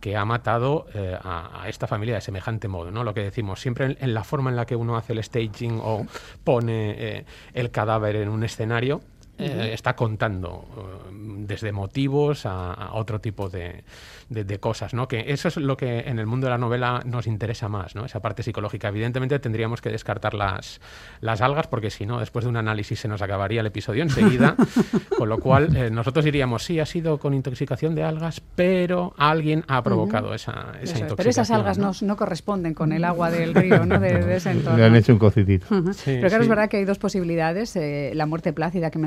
que 0.00 0.16
ha 0.16 0.24
matado 0.24 0.86
eh, 0.94 1.16
a, 1.22 1.64
esta 1.68 1.86
familia 1.86 2.16
de 2.16 2.20
semejante 2.20 2.66
modo, 2.66 2.90
¿no? 2.90 3.04
Lo 3.04 3.14
que 3.14 3.22
decimos, 3.22 3.60
siempre 3.60 3.96
en, 4.00 4.14
la 4.14 4.24
forma 4.24 4.50
en 4.50 4.56
la 4.56 4.66
que 4.66 4.74
uno 4.74 4.96
hace 4.96 5.12
el 5.12 5.22
staging 5.22 5.78
o 5.80 6.04
pone 6.42 7.24
el 7.54 7.70
cadáver 7.70 8.16
en 8.16 8.28
un 8.28 8.42
escenario, 8.42 9.00
está 9.44 9.94
contando 9.94 10.66
desde 11.12 11.72
motivos 11.72 12.46
a 12.46 12.90
otro 12.92 13.20
tipo 13.20 13.48
de, 13.48 13.84
de, 14.32 14.58
cosas, 14.58 14.94
¿no? 14.94 15.08
Que 15.08 15.24
eso 15.28 15.48
es 15.48 15.56
lo 15.56 15.76
que 15.76 16.00
en 16.00 16.18
el 16.18 16.26
mundo 16.26 16.46
de 16.46 16.50
la 16.50 16.58
novela 16.58 17.02
nos 17.04 17.26
interesa 17.26 17.68
más, 17.68 17.94
¿no? 17.94 18.04
Esa 18.04 18.20
parte 18.20 18.42
psicológica. 18.42 18.88
Evidentemente 18.88 19.38
tendríamos 19.38 19.80
que 19.80 19.90
descartar 19.90 20.34
las, 20.34 20.80
las 21.20 21.40
algas 21.40 21.66
porque 21.66 21.90
si 21.90 22.06
no, 22.06 22.20
después 22.20 22.44
de 22.44 22.48
un 22.48 22.56
análisis 22.56 23.00
se 23.00 23.08
nos 23.08 23.22
acabaría 23.22 23.60
el 23.60 23.66
episodio 23.66 24.02
enseguida, 24.02 24.56
con 25.18 25.28
lo 25.28 25.38
cual 25.38 25.76
eh, 25.76 25.90
nosotros 25.90 26.24
diríamos, 26.24 26.64
sí, 26.64 26.80
ha 26.80 26.86
sido 26.86 27.18
con 27.18 27.34
intoxicación 27.34 27.94
de 27.94 28.04
algas, 28.04 28.40
pero 28.54 29.14
alguien 29.18 29.64
ha 29.68 29.82
provocado 29.82 30.34
esa, 30.34 30.72
esa 30.80 30.98
intoxicación. 30.98 31.16
Pero 31.16 31.30
esas 31.30 31.50
algas 31.50 31.78
¿no? 31.78 31.92
no, 32.02 32.16
corresponden 32.16 32.74
con 32.74 32.92
el 32.92 33.04
agua 33.04 33.30
del 33.30 33.54
río, 33.54 33.84
¿no? 33.84 33.98
De, 33.98 34.36
ese 34.36 34.50
entorno. 34.52 34.78
Le 34.78 34.84
han 34.84 34.96
hecho 34.96 35.12
un 35.12 35.18
cocitito. 35.18 35.66
pero 35.68 36.28
claro, 36.28 36.42
es 36.42 36.48
verdad 36.48 36.68
que 36.68 36.78
hay 36.78 36.84
dos 36.84 36.98
posibilidades. 36.98 37.76
Eh, 37.76 38.12
la 38.14 38.26
muerte 38.26 38.52
plácida 38.52 38.90
que 38.90 38.98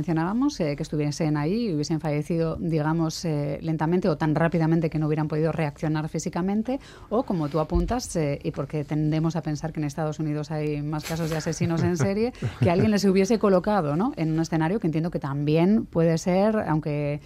eh, 0.59 0.75
que 0.75 0.83
estuviesen 0.83 1.35
ahí 1.35 1.69
y 1.69 1.73
hubiesen 1.73 1.99
fallecido, 1.99 2.57
digamos, 2.57 3.25
lentamente 3.25 4.07
o 4.07 4.17
tan 4.17 4.35
rápidamente 4.35 4.89
que 4.89 4.99
no 4.99 5.07
hubiera 5.07 5.15
hubieran 5.15 5.27
podido 5.29 5.51
reaccionar 5.53 6.09
físicamente 6.09 6.79
o, 7.09 7.23
como 7.23 7.47
tú 7.47 7.59
apuntas, 7.59 8.13
eh, 8.17 8.39
y 8.43 8.51
porque 8.51 8.83
tendemos 8.83 9.38
a 9.38 9.41
pensar 9.41 9.71
que 9.71 9.79
en 9.79 9.85
Estados 9.85 10.19
Unidos 10.19 10.51
hay 10.51 10.81
más 10.81 11.05
casos 11.05 11.29
de 11.29 11.38
asesinos 11.38 11.83
en 11.83 11.95
serie, 11.95 12.33
que 12.59 12.69
alguien 12.69 12.91
les 12.91 13.05
hubiese 13.05 13.39
colocado 13.39 13.95
¿no? 13.95 14.11
en 14.17 14.33
un 14.33 14.41
escenario 14.41 14.79
que 14.79 14.88
entiendo 14.88 15.09
que 15.09 15.19
también 15.19 15.85
puede 15.85 16.17
ser, 16.17 16.57
aunque 16.67 17.21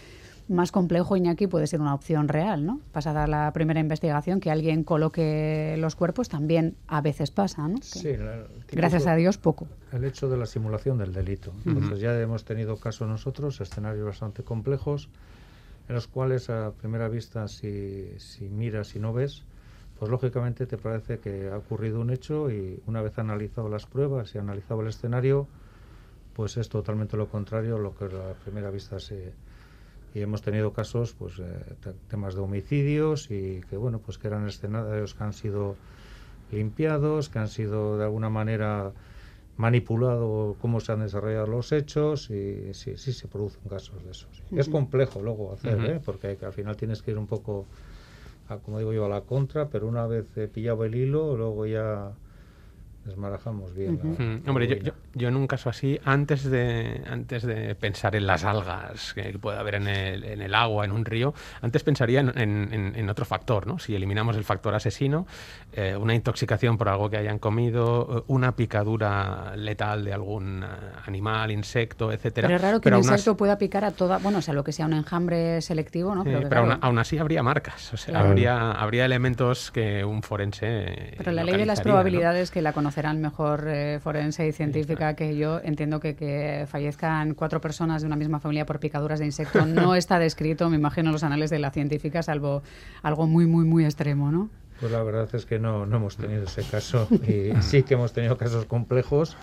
más 0.49 0.71
complejo, 0.71 1.15
Iñaki, 1.15 1.47
puede 1.47 1.67
ser 1.67 1.79
una 1.79 1.93
opción 1.93 2.27
real, 2.27 2.65
¿no? 2.65 2.81
Pasada 2.91 3.27
la 3.27 3.51
primera 3.53 3.79
investigación, 3.79 4.39
que 4.39 4.51
alguien 4.51 4.83
coloque 4.83 5.75
los 5.77 5.95
cuerpos 5.95 6.27
también 6.27 6.75
a 6.87 7.01
veces 7.01 7.31
pasa, 7.31 7.67
¿no? 7.67 7.77
sí, 7.81 8.09
gracias 8.71 9.07
a 9.07 9.15
Dios, 9.15 9.37
poco. 9.37 9.67
El 9.91 10.03
hecho 10.03 10.27
de 10.27 10.37
la 10.37 10.45
simulación 10.45 10.97
del 10.97 11.13
delito. 11.13 11.53
Entonces 11.65 11.99
ya 11.99 12.19
hemos 12.19 12.43
tenido 12.45 12.77
casos 12.77 13.07
nosotros, 13.07 13.61
escenarios 13.61 14.05
bastante 14.05 14.43
complejos, 14.43 15.09
en 15.87 15.95
los 15.95 16.07
cuales 16.07 16.49
a 16.49 16.71
primera 16.71 17.07
vista 17.07 17.47
si, 17.47 18.07
si 18.17 18.49
miras 18.49 18.95
y 18.95 18.99
no 18.99 19.13
ves, 19.13 19.43
pues 19.99 20.09
lógicamente 20.09 20.65
te 20.65 20.77
parece 20.77 21.19
que 21.19 21.49
ha 21.49 21.57
ocurrido 21.57 21.99
un 21.99 22.09
hecho 22.09 22.49
y 22.49 22.81
una 22.87 23.01
vez 23.01 23.19
analizado 23.19 23.69
las 23.69 23.85
pruebas 23.85 24.33
y 24.33 24.37
analizado 24.37 24.81
el 24.81 24.87
escenario, 24.87 25.47
pues 26.33 26.57
es 26.57 26.69
totalmente 26.69 27.17
lo 27.17 27.27
contrario 27.27 27.75
a 27.75 27.79
lo 27.79 27.93
que 27.95 28.05
a 28.05 28.33
primera 28.43 28.71
vista 28.71 28.99
se... 28.99 29.33
Y 30.13 30.21
hemos 30.21 30.41
tenido 30.41 30.73
casos, 30.73 31.13
pues 31.13 31.39
eh, 31.39 31.75
temas 32.07 32.35
de 32.35 32.41
homicidios 32.41 33.29
y 33.29 33.61
que 33.69 33.77
bueno, 33.77 33.99
pues 33.99 34.17
que 34.17 34.27
eran 34.27 34.47
escenarios 34.47 35.13
que 35.13 35.23
han 35.23 35.33
sido 35.33 35.75
limpiados, 36.51 37.29
que 37.29 37.39
han 37.39 37.47
sido 37.47 37.97
de 37.97 38.05
alguna 38.05 38.29
manera 38.29 38.91
manipulado 39.57 40.55
cómo 40.61 40.79
se 40.79 40.93
han 40.93 41.01
desarrollado 41.01 41.45
los 41.45 41.73
hechos 41.73 42.29
y 42.29 42.73
sí, 42.73 42.95
sí 42.97 43.11
se 43.11 43.27
producen 43.27 43.61
casos 43.69 44.03
de 44.05 44.11
esos. 44.11 44.41
Es 44.55 44.69
complejo 44.69 45.21
luego 45.21 45.53
hacer, 45.53 45.79
¿eh? 45.85 46.01
porque 46.03 46.37
al 46.41 46.53
final 46.53 46.77
tienes 46.77 47.01
que 47.01 47.11
ir 47.11 47.17
un 47.17 47.27
poco, 47.27 47.65
como 48.63 48.79
digo 48.79 48.93
yo, 48.93 49.05
a 49.05 49.09
la 49.09 49.21
contra, 49.21 49.67
pero 49.69 49.87
una 49.87 50.07
vez 50.07 50.25
pillado 50.53 50.85
el 50.85 50.95
hilo, 50.95 51.35
luego 51.35 51.65
ya 51.65 52.13
desmarajamos 53.03 53.73
bien. 53.75 53.99
Hombre, 54.47 54.67
yo, 54.67 54.77
yo, 54.77 54.93
en 55.17 55.35
un 55.35 55.47
caso 55.47 55.69
así, 55.69 55.99
antes 56.03 56.43
de, 56.43 57.01
antes 57.09 57.43
de 57.43 57.75
pensar 57.75 58.15
en 58.15 58.27
las 58.27 58.43
algas 58.43 59.13
que 59.13 59.37
puede 59.39 59.57
haber 59.57 59.75
en 59.75 59.87
el, 59.87 60.23
en 60.23 60.41
el 60.41 60.53
agua, 60.53 60.85
en 60.85 60.91
un 60.91 61.05
río, 61.05 61.33
antes 61.61 61.83
pensaría 61.83 62.19
en, 62.19 62.93
en, 62.95 63.09
otro 63.09 63.25
factor, 63.25 63.65
¿no? 63.65 63.79
Si 63.79 63.95
eliminamos 63.95 64.35
el 64.35 64.43
factor 64.43 64.75
asesino, 64.75 65.25
eh, 65.73 65.95
una 65.95 66.13
intoxicación 66.13 66.77
por 66.77 66.89
algo 66.89 67.09
que 67.09 67.17
hayan 67.17 67.39
comido, 67.39 68.25
una 68.27 68.55
picadura 68.55 69.55
letal 69.55 70.05
de 70.05 70.13
algún 70.13 70.63
eh, 70.63 70.67
animal, 71.05 71.51
insecto, 71.51 72.11
etcétera. 72.11 72.47
Pero 72.47 72.57
es 72.57 72.61
raro 72.61 72.81
que 72.81 72.89
un 72.89 72.97
insecto 72.97 73.35
pueda 73.35 73.57
picar 73.57 73.85
a 73.85 73.91
toda, 73.91 74.17
bueno, 74.17 74.39
o 74.39 74.41
sea, 74.41 74.53
lo 74.53 74.63
que 74.63 74.71
sea 74.71 74.85
un 74.85 74.93
enjambre 74.93 75.61
selectivo, 75.61 76.13
¿no? 76.13 76.23
pero, 76.23 76.77
aún, 76.81 76.99
así 76.99 77.17
habría 77.17 77.41
marcas, 77.41 77.93
o 77.93 77.97
sea, 77.97 78.19
habría, 78.19 78.71
habría 78.71 79.05
elementos 79.05 79.71
que 79.71 80.03
un 80.03 80.21
forense. 80.21 81.13
Pero 81.17 81.31
la 81.31 81.43
ley 81.43 81.57
de 81.57 81.65
las 81.65 81.81
probabilidades 81.81 82.51
que 82.51 82.61
la 82.61 82.73
conocemos 82.73 82.89
serán 82.99 83.21
mejor 83.21 83.65
eh, 83.67 83.99
forense 84.01 84.45
y 84.47 84.51
científica 84.99 85.15
que 85.15 85.37
yo. 85.37 85.59
Entiendo 85.63 85.99
que, 85.99 86.15
que 86.15 86.65
fallezcan 86.67 87.33
cuatro 87.33 87.61
personas 87.61 88.01
de 88.01 88.07
una 88.07 88.15
misma 88.15 88.39
familia 88.39 88.65
por 88.65 88.79
picaduras 88.79 89.19
de 89.19 89.25
insecto 89.25 89.65
no 89.65 89.95
está 89.95 90.19
descrito, 90.19 90.69
me 90.69 90.75
imagino, 90.75 91.09
en 91.09 91.13
los 91.13 91.23
anales 91.23 91.49
de 91.49 91.59
la 91.59 91.71
científica, 91.71 92.21
salvo 92.23 92.61
algo 93.01 93.27
muy, 93.27 93.45
muy, 93.45 93.65
muy 93.65 93.85
extremo, 93.85 94.31
¿no? 94.31 94.49
Pues 94.79 94.91
la 94.93 95.03
verdad 95.03 95.27
es 95.33 95.45
que 95.45 95.59
no, 95.59 95.85
no 95.85 95.97
hemos 95.97 96.15
tenido 96.15 96.43
ese 96.43 96.63
caso 96.63 97.07
y 97.11 97.51
sí 97.61 97.83
que 97.83 97.95
hemos 97.95 98.13
tenido 98.13 98.37
casos 98.37 98.65
complejos 98.65 99.35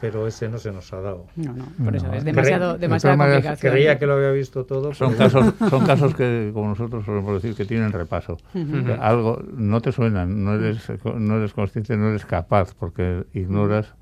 pero 0.00 0.26
ese 0.26 0.48
no 0.48 0.56
se 0.56 0.72
nos 0.72 0.90
ha 0.94 1.00
dado. 1.02 1.26
No, 1.36 1.52
no, 1.52 1.66
por 1.84 1.94
eso 1.94 2.06
No, 2.06 2.14
es 2.14 2.24
de 2.24 2.32
demasiado, 2.32 2.78
demasiada 2.78 3.18
complicación. 3.18 3.70
Creía 3.70 3.98
que 3.98 4.06
lo 4.06 4.14
había 4.14 4.30
visto 4.30 4.64
todo. 4.64 4.94
Son 4.94 5.12
pero- 5.12 5.24
casos, 5.30 5.54
son 5.68 5.84
casos 5.84 6.14
que, 6.14 6.50
como 6.54 6.68
nosotros 6.68 7.04
solemos 7.04 7.42
decir, 7.42 7.54
que 7.54 7.66
tienen 7.66 7.92
repaso. 7.92 8.38
Que 8.54 8.96
Algo 8.98 9.42
no 9.52 9.82
te 9.82 9.92
suenan, 9.92 10.42
no 10.42 10.54
eres, 10.54 10.90
no 11.04 11.36
eres 11.36 11.52
consciente, 11.52 11.98
no 11.98 12.08
eres 12.08 12.24
capaz, 12.24 12.72
porque 12.72 13.24
ignoras 13.34 13.92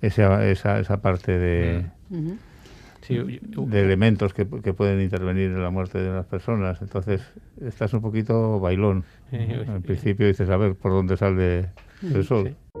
esa, 0.00 0.46
esa, 0.46 0.78
esa 0.80 1.00
parte 1.00 1.38
de, 1.38 1.86
Ujú. 2.10 2.36
Sí, 3.00 3.14
yo- 3.14 3.24
de 3.66 3.80
elementos 3.80 4.34
que, 4.34 4.46
que 4.62 4.74
pueden 4.74 5.00
intervenir 5.00 5.50
en 5.50 5.62
la 5.62 5.70
muerte 5.70 5.98
de 5.98 6.10
las 6.10 6.26
personas. 6.26 6.82
Entonces, 6.82 7.22
estás 7.60 7.94
un 7.94 8.02
poquito 8.02 8.60
bailón. 8.60 9.04
En 9.32 9.82
principio 9.82 10.26
dices, 10.26 10.50
a 10.50 10.56
ver, 10.56 10.74
¿por 10.74 10.92
dónde 10.92 11.16
sale 11.16 11.70
el 12.02 12.24
sol? 12.24 12.48
sí. 12.48 12.78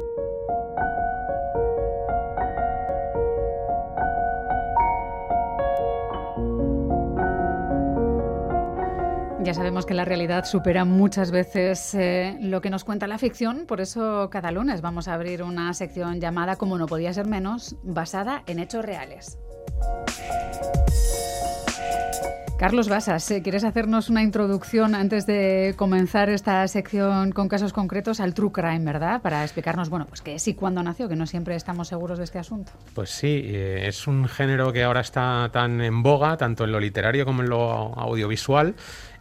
Ya 9.48 9.54
sabemos 9.54 9.86
que 9.86 9.94
la 9.94 10.04
realidad 10.04 10.44
supera 10.44 10.84
muchas 10.84 11.30
veces 11.30 11.94
eh, 11.94 12.36
lo 12.38 12.60
que 12.60 12.68
nos 12.68 12.84
cuenta 12.84 13.06
la 13.06 13.16
ficción, 13.16 13.64
por 13.66 13.80
eso 13.80 14.28
cada 14.30 14.50
lunes 14.50 14.82
vamos 14.82 15.08
a 15.08 15.14
abrir 15.14 15.42
una 15.42 15.72
sección 15.72 16.20
llamada, 16.20 16.56
como 16.56 16.76
no 16.76 16.84
podía 16.84 17.14
ser 17.14 17.26
menos, 17.26 17.74
basada 17.82 18.42
en 18.46 18.58
hechos 18.58 18.84
reales. 18.84 19.38
Carlos 22.58 22.88
Basas, 22.88 23.30
eh, 23.30 23.40
¿quieres 23.40 23.62
hacernos 23.62 24.10
una 24.10 24.20
introducción 24.20 24.96
antes 24.96 25.26
de 25.26 25.74
comenzar 25.76 26.28
esta 26.28 26.66
sección 26.66 27.30
con 27.30 27.46
casos 27.46 27.72
concretos 27.72 28.18
al 28.18 28.34
True 28.34 28.50
Crime, 28.50 28.80
verdad? 28.80 29.22
Para 29.22 29.44
explicarnos, 29.44 29.90
bueno, 29.90 30.06
pues 30.06 30.22
qué 30.22 30.34
es 30.34 30.48
y 30.48 30.54
cuándo 30.54 30.82
nació, 30.82 31.08
que 31.08 31.14
no 31.14 31.24
siempre 31.26 31.54
estamos 31.54 31.86
seguros 31.86 32.18
de 32.18 32.24
este 32.24 32.40
asunto. 32.40 32.72
Pues 32.94 33.10
sí, 33.10 33.42
eh, 33.44 33.84
es 33.86 34.08
un 34.08 34.26
género 34.26 34.72
que 34.72 34.82
ahora 34.82 35.02
está 35.02 35.48
tan 35.52 35.80
en 35.80 36.02
boga, 36.02 36.36
tanto 36.36 36.64
en 36.64 36.72
lo 36.72 36.80
literario 36.80 37.24
como 37.24 37.42
en 37.42 37.48
lo 37.48 37.70
audiovisual, 37.96 38.74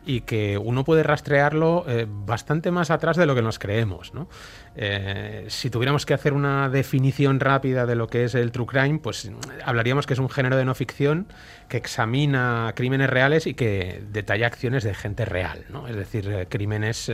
y 0.07 0.21
que 0.21 0.57
uno 0.57 0.85
puede 0.85 1.03
rastrearlo 1.03 1.83
eh, 1.85 2.07
bastante 2.09 2.71
más 2.71 2.91
atrás 2.91 3.17
de 3.17 3.25
lo 3.25 3.35
que 3.35 3.41
nos 3.41 3.59
creemos. 3.59 4.13
¿no? 4.13 4.29
Eh, 4.77 5.45
si 5.49 5.69
tuviéramos 5.69 6.05
que 6.05 6.13
hacer 6.13 6.31
una 6.31 6.69
definición 6.69 7.41
rápida 7.41 7.85
de 7.85 7.95
lo 7.95 8.07
que 8.07 8.23
es 8.23 8.33
el 8.33 8.53
true 8.53 8.65
crime, 8.65 8.99
pues 8.99 9.29
hablaríamos 9.65 10.07
que 10.07 10.13
es 10.13 10.19
un 10.19 10.29
género 10.29 10.55
de 10.55 10.63
no 10.63 10.73
ficción 10.75 11.27
que 11.67 11.75
examina 11.75 12.71
crímenes 12.73 13.09
reales 13.09 13.47
y 13.47 13.53
que 13.53 14.01
detalla 14.09 14.47
acciones 14.47 14.85
de 14.85 14.93
gente 14.93 15.25
real, 15.25 15.65
¿no? 15.69 15.89
es 15.89 15.95
decir, 15.97 16.29
eh, 16.31 16.47
crímenes 16.49 17.11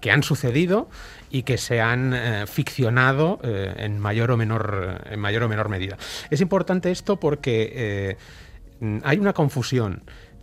que 0.00 0.10
han 0.10 0.22
sucedido 0.22 0.90
y 1.30 1.44
que 1.44 1.56
se 1.56 1.80
han 1.80 2.14
ficcionado 2.46 3.40
en 3.42 3.98
mayor 3.98 4.30
o 4.32 4.36
menor 4.36 5.02
en 5.10 5.18
mayor 5.18 5.44
o 5.44 5.48
menor 5.48 5.70
medida. 5.70 5.96
Es 6.30 6.42
importante 6.42 6.90
esto 6.90 7.18
porque 7.18 8.18
mm, 8.80 8.98
hay 9.02 9.18
una 9.18 9.32
confusión. 9.32 10.02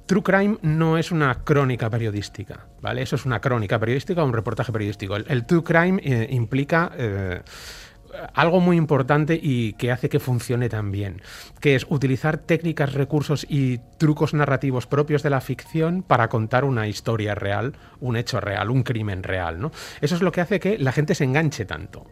True 0.10 0.24
crime 0.24 0.58
no 0.63 0.98
es 0.98 1.12
una 1.12 1.43
crónica 1.43 1.88
periodística, 1.88 2.65
¿vale? 2.82 3.04
Eso 3.04 3.15
es 3.15 3.28
una 3.28 3.39
crónica 3.39 3.78
periodística 3.78 4.24
o 4.24 4.26
un 4.26 4.34
reportaje 4.34 4.72
periodístico. 4.72 5.15
El, 5.15 5.45
true 5.45 5.63
crime 5.63 6.02
eh, 6.04 6.28
implica 6.32 6.91
eh, 6.98 7.41
algo 8.34 8.60
muy 8.60 8.76
importante 8.76 9.39
y 9.39 9.74
que 9.74 9.91
hace 9.91 10.10
que 10.10 10.19
funcione 10.19 10.67
tan 10.67 10.91
bien, 10.91 11.22
que 11.60 11.76
es 11.76 11.86
utilizar 11.89 12.39
técnicas, 12.39 12.95
recursos 12.95 13.45
y 13.48 13.82
trucos 14.00 14.34
narrativos 14.34 14.88
propios 14.88 15.22
de 15.22 15.30
la 15.30 15.41
ficción 15.41 16.02
para 16.02 16.28
contar 16.28 16.63
una 16.63 16.88
historia 16.88 17.36
real, 17.36 17.74
un 18.00 18.17
hecho 18.17 18.39
real, 18.39 18.72
un 18.72 18.82
crimen 18.82 19.22
real, 19.22 19.62
¿no? 19.62 19.72
Eso 20.02 20.15
es 20.15 20.24
lo 20.24 20.32
que 20.32 20.41
hace 20.41 20.60
que 20.60 20.80
la 20.80 20.91
gente 20.91 21.13
se 21.13 21.26
enganche 21.26 21.65
tanto, 21.65 22.08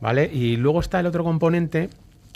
¿vale? 0.00 0.24
Y 0.32 0.56
luego 0.56 0.80
está 0.80 1.00
el 1.00 1.06
otro 1.06 1.22
componente 1.22 1.90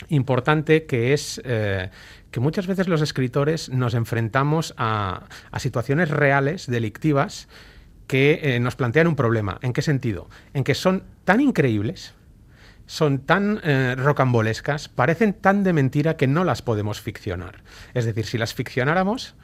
importante 0.09 0.85
que 0.85 1.13
es 1.13 1.41
eh, 1.43 1.89
que 2.31 2.39
muchas 2.39 2.67
veces 2.67 2.87
los 2.87 3.01
escritores 3.01 3.69
nos 3.69 3.93
enfrentamos 3.93 4.73
a, 4.77 5.23
situaciones 5.57 6.09
reales, 6.09 6.67
delictivas, 6.67 7.47
que 8.07 8.39
eh, 8.41 8.59
nos 8.59 8.75
plantean 8.75 9.07
un 9.07 9.15
problema. 9.15 9.59
¿En 9.61 9.73
qué 9.73 9.81
sentido? 9.81 10.29
En 10.53 10.63
que 10.63 10.75
son 10.75 11.03
tan 11.25 11.41
increíbles, 11.41 12.13
son 12.85 13.19
tan 13.19 13.59
eh, 13.63 13.95
rocambolescas, 13.97 14.87
parecen 14.87 15.33
tan 15.33 15.63
de 15.63 15.73
mentira 15.73 16.15
que 16.15 16.27
no 16.27 16.43
las 16.43 16.61
podemos 16.61 17.01
ficcionar. 17.01 17.63
Es 17.93 18.05
decir, 18.05 18.25
si 18.25 18.37
las 18.37 18.53
ficcionáramos, 18.53 19.35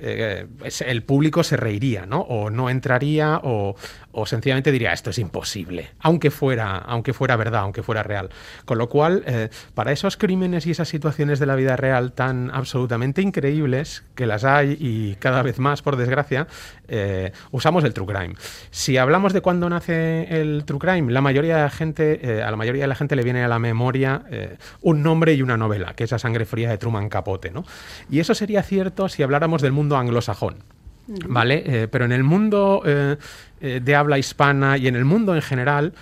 eh, 0.00 0.46
el 0.86 1.02
público 1.02 1.42
se 1.42 1.56
reiría, 1.56 2.06
¿no? 2.06 2.20
O 2.20 2.50
no 2.50 2.70
entraría, 2.70 3.40
o, 3.42 3.76
o 4.12 4.26
sencillamente 4.26 4.72
diría 4.72 4.92
esto 4.92 5.10
es 5.10 5.18
imposible, 5.18 5.90
aunque 6.00 6.30
fuera, 6.30 6.76
aunque 6.78 7.12
fuera 7.12 7.36
verdad, 7.36 7.60
aunque 7.60 7.82
fuera 7.82 8.02
real. 8.02 8.30
Con 8.64 8.78
lo 8.78 8.88
cual, 8.88 9.22
eh, 9.26 9.48
para 9.74 9.92
esos 9.92 10.16
crímenes 10.16 10.66
y 10.66 10.72
esas 10.72 10.88
situaciones 10.88 11.38
de 11.38 11.46
la 11.46 11.54
vida 11.54 11.76
real 11.76 12.12
tan 12.12 12.50
absolutamente 12.50 13.22
increíbles, 13.22 14.04
que 14.14 14.26
las 14.26 14.44
hay 14.44 14.76
y 14.80 15.16
cada 15.16 15.42
vez 15.42 15.58
más, 15.58 15.82
por 15.82 15.96
desgracia, 15.96 16.46
eh, 16.88 17.32
usamos 17.50 17.84
el 17.84 17.94
true 17.94 18.06
crime. 18.06 18.34
Si 18.70 18.96
hablamos 18.96 19.32
de 19.32 19.40
cuándo 19.40 19.68
nace 19.68 20.40
el 20.40 20.64
true 20.64 20.78
crime, 20.78 21.12
la 21.12 21.20
mayoría 21.20 21.56
de 21.56 21.62
la 21.62 21.70
gente, 21.70 22.42
a 22.42 22.50
la 22.50 22.56
mayoría 22.56 22.82
de 22.82 22.88
la 22.88 22.94
gente 22.94 23.16
le 23.16 23.22
viene 23.22 23.44
a 23.44 23.48
la 23.48 23.58
memoria 23.58 24.24
un 24.82 25.02
nombre 25.02 25.34
y 25.34 25.42
una 25.42 25.56
novela, 25.56 25.94
que 25.94 26.04
es 26.04 26.10
La 26.10 26.18
sangre 26.18 26.44
fría 26.44 26.70
de 26.70 26.78
Truman 26.78 27.08
Capote, 27.08 27.50
¿no? 27.50 27.64
Y 28.10 28.20
eso 28.20 28.34
sería 28.34 28.62
cierto 28.62 29.08
si 29.08 29.22
habláramos 29.22 29.62
del 29.62 29.72
mundo 29.72 29.89
anglosajón. 29.96 30.56
¿Vale? 31.28 31.64
Eh, 31.66 31.88
pero 31.88 32.04
en 32.04 32.12
el 32.12 32.22
mundo 32.22 32.82
eh, 32.86 33.16
eh, 33.60 33.80
de 33.82 33.94
habla 33.96 34.16
hispana 34.16 34.78
y 34.78 34.86
en 34.86 34.94
el 34.94 35.04
mundo 35.04 35.34
en 35.34 35.42
general, 35.42 35.92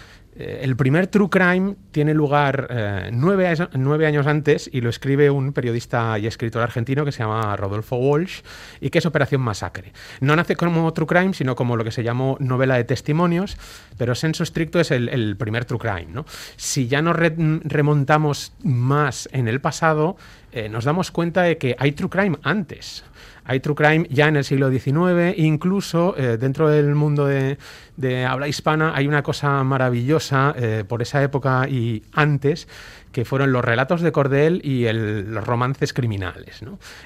el 0.40 0.77
primer 0.77 1.09
true 1.09 1.29
crime 1.29 1.74
tiene 1.90 2.14
lugar 2.14 2.68
eh, 2.70 3.11
nueve, 3.12 4.07
años 4.07 4.27
antes 4.29 4.70
y 4.72 4.81
lo 4.83 4.88
escribe 4.88 5.31
un 5.31 5.53
periodista 5.53 6.16
y 6.16 6.29
escritor 6.29 6.62
argentino 6.62 7.05
que 7.05 7.11
se 7.11 7.24
llama 7.24 7.57
Rodolfo 7.57 7.96
Walsh 7.96 8.42
y 8.81 8.90
que 8.90 8.98
es 8.98 9.07
Operación 9.07 9.40
Masacre. 9.40 9.92
No 10.20 10.37
nace 10.37 10.55
como 10.55 10.92
true 10.92 11.09
crime, 11.09 11.35
sino 11.35 11.57
como 11.57 11.77
lo 11.77 11.83
que 11.83 11.90
se 11.90 12.05
llamó 12.05 12.37
novela 12.38 12.77
de 12.77 12.85
testimonios, 12.85 13.57
pero 13.96 14.14
senso 14.14 14.44
estricto 14.44 14.79
es 14.79 14.92
el, 14.92 15.09
el 15.09 15.37
primer 15.37 15.64
true 15.64 15.81
crime. 15.81 16.07
¿no? 16.12 16.24
Si 16.57 16.87
ya 16.87 17.03
nos 17.03 17.16
re- 17.16 17.35
remontamos 17.64 18.53
más 18.62 19.29
en 19.33 19.48
el 19.48 19.61
pasado, 19.61 20.16
eh, 20.53 20.68
nos 20.68 20.85
damos 20.85 21.11
cuenta 21.11 21.42
de 21.42 21.59
que 21.59 21.74
hay 21.81 21.92
true 21.92 22.11
crime 22.11 22.38
antes. 22.44 23.03
Hay 23.48 23.61
true 23.61 23.74
crime 23.74 24.06
ya 24.11 24.28
en 24.28 24.37
el 24.37 24.44
siglo 24.44 24.70
XIX, 24.70 25.37
incluso 25.38 26.14
eh, 26.18 26.37
dentro 26.37 26.68
del 26.68 26.94
mundo 26.94 27.26
de, 27.26 27.56
habla 28.26 28.46
hispana 28.46 28.92
hay 28.94 29.08
una 29.08 29.22
cosa 29.22 29.64
maravillosa 29.64 30.54
eh, 30.56 30.84
por 30.87 31.00
esa 31.00 31.22
época 31.22 31.66
y 31.66 32.02
antes, 32.12 32.68
que 33.11 33.24
fueron 33.24 33.50
los 33.50 33.64
relatos 33.64 34.02
de 34.02 34.12
cordel 34.12 34.61
y 34.62 34.87
los 34.92 35.46
romances 35.46 35.94
criminales. 35.94 36.61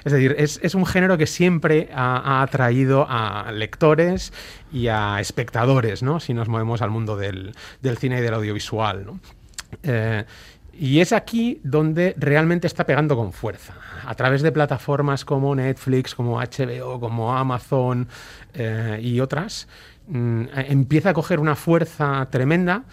Es 0.04 0.12
decir, 0.12 0.34
es, 0.36 0.74
un 0.74 0.84
género 0.84 1.16
que 1.16 1.28
siempre 1.28 1.90
ha, 1.94 2.42
atraído 2.42 3.06
a 3.08 3.52
lectores 3.52 4.32
y 4.72 4.88
a 4.88 5.20
espectadores, 5.20 6.02
si 6.18 6.34
nos 6.34 6.48
movemos 6.48 6.82
al 6.82 6.90
mundo 6.90 7.16
del, 7.16 7.54
cine 8.00 8.18
y 8.18 8.20
del 8.20 8.34
audiovisual. 8.34 9.06
Eh, 9.84 10.24
y 10.72 11.00
es 11.00 11.12
aquí 11.12 11.60
donde 11.62 12.14
realmente 12.18 12.66
está 12.66 12.84
pegando 12.84 13.16
con 13.16 13.32
fuerza. 13.32 13.74
A 14.04 14.14
través 14.14 14.42
de 14.42 14.52
plataformas 14.52 15.24
como 15.24 15.54
Netflix, 15.54 16.14
como 16.14 16.40
HBO, 16.40 16.98
como 16.98 17.36
Amazon 17.36 18.08
eh, 18.54 18.98
y 19.02 19.20
otras, 19.20 19.68
mm, 20.08 20.44
empieza 20.54 21.10
a 21.10 21.14
coger 21.14 21.40
una 21.40 21.54
fuerza 21.54 22.26
tremenda 22.30 22.84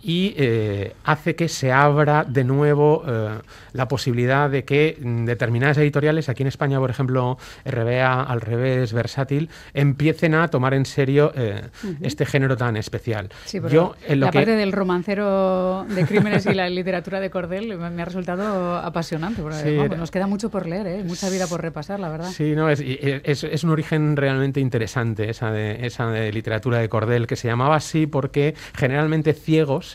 y 0.00 0.34
eh, 0.36 0.94
hace 1.04 1.34
que 1.34 1.48
se 1.48 1.72
abra 1.72 2.24
de 2.24 2.44
nuevo 2.44 3.02
eh, 3.06 3.38
la 3.72 3.88
posibilidad 3.88 4.48
de 4.48 4.64
que 4.64 4.96
mm, 5.00 5.24
determinadas 5.24 5.76
editoriales, 5.78 6.28
aquí 6.28 6.42
en 6.44 6.46
España, 6.48 6.78
por 6.78 6.90
ejemplo, 6.90 7.36
RBA, 7.64 8.22
al 8.22 8.40
revés, 8.40 8.92
Versátil, 8.92 9.50
empiecen 9.74 10.34
a 10.36 10.48
tomar 10.48 10.74
en 10.74 10.86
serio 10.86 11.32
eh, 11.34 11.62
este 12.00 12.26
género 12.26 12.56
tan 12.56 12.76
especial. 12.76 13.28
Sí, 13.44 13.58
Yo, 13.70 13.96
en 14.06 14.20
lo 14.20 14.26
la 14.26 14.30
que- 14.32 14.38
parte 14.38 14.52
del 14.56 14.70
romancero 14.72 15.84
de 15.88 16.06
crímenes 16.06 16.46
y 16.46 16.54
la 16.54 16.68
literatura 16.70 17.18
de 17.18 17.30
Cordel 17.30 17.76
me, 17.76 18.02
ha 18.02 18.04
resultado 18.04 18.76
apasionante. 18.76 19.42
porque, 19.42 19.58
Sí, 19.58 19.70
vamos, 19.76 19.86
era- 19.86 19.96
nos 19.96 20.10
queda 20.10 20.26
mucho 20.26 20.48
por 20.50 20.66
leer, 20.66 20.86
¿eh? 20.86 21.02
mucha 21.04 21.28
vida 21.28 21.46
por 21.46 21.60
repasar, 21.60 21.98
la 21.98 22.08
verdad. 22.08 22.30
Sí, 22.30 22.54
no, 22.54 22.70
es, 22.70 22.80
y- 22.80 22.98
es, 23.02 23.42
es 23.42 23.64
un 23.64 23.70
origen 23.70 24.16
realmente 24.16 24.60
interesante 24.60 25.28
esa 25.30 25.50
de, 25.50 25.86
esa 25.86 26.06
de 26.10 26.32
literatura 26.32 26.78
de 26.78 26.88
Cordel, 26.88 27.26
que 27.26 27.34
se 27.36 27.48
llamaba 27.48 27.76
así 27.76 28.06
porque 28.06 28.54
generalmente 28.76 29.32
ciegos 29.32 29.87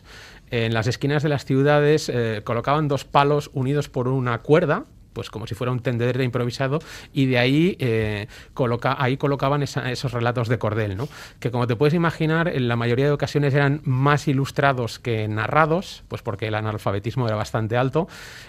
en 0.49 0.73
las 0.73 0.87
esquinas 0.87 1.23
de 1.23 1.29
las 1.29 1.45
ciudades 1.45 2.09
eh, 2.09 2.41
colocaban 2.43 2.87
dos 2.87 3.05
palos 3.05 3.51
unidos 3.53 3.89
por 3.89 4.07
una 4.07 4.41
cuerda 4.41 4.85
pues 5.13 5.29
como 5.29 5.47
si 5.47 5.55
fuera 5.55 5.71
un 5.71 5.79
tendedero 5.79 6.23
improvisado 6.23 6.79
y 7.13 7.27
de 7.27 7.37
ahí 7.37 7.77
eh, 7.79 8.27
coloca, 8.53 8.95
ahí 8.99 9.17
colocaban 9.17 9.63
esos 9.63 10.11
relatos 10.11 10.47
de 10.49 10.57
cordel, 10.57 10.97
¿no? 10.97 11.07
que 11.39 11.51
como 11.51 11.67
te 11.67 11.75
puedes 11.75 11.93
imaginar 11.93 12.47
en 12.47 12.67
la 12.67 12.75
mayoría 12.75 13.05
de 13.05 13.11
ocasiones 13.11 13.53
eran 13.53 13.81
más 13.85 14.27
ilustrados 14.27 14.99
que 14.99 15.27
narrados, 15.27 16.03
pues 16.07 16.21
porque 16.21 16.47
el 16.47 16.55
analfabetismo 16.55 17.27
era 17.27 17.35
bastante 17.35 17.77
alto 17.77 18.07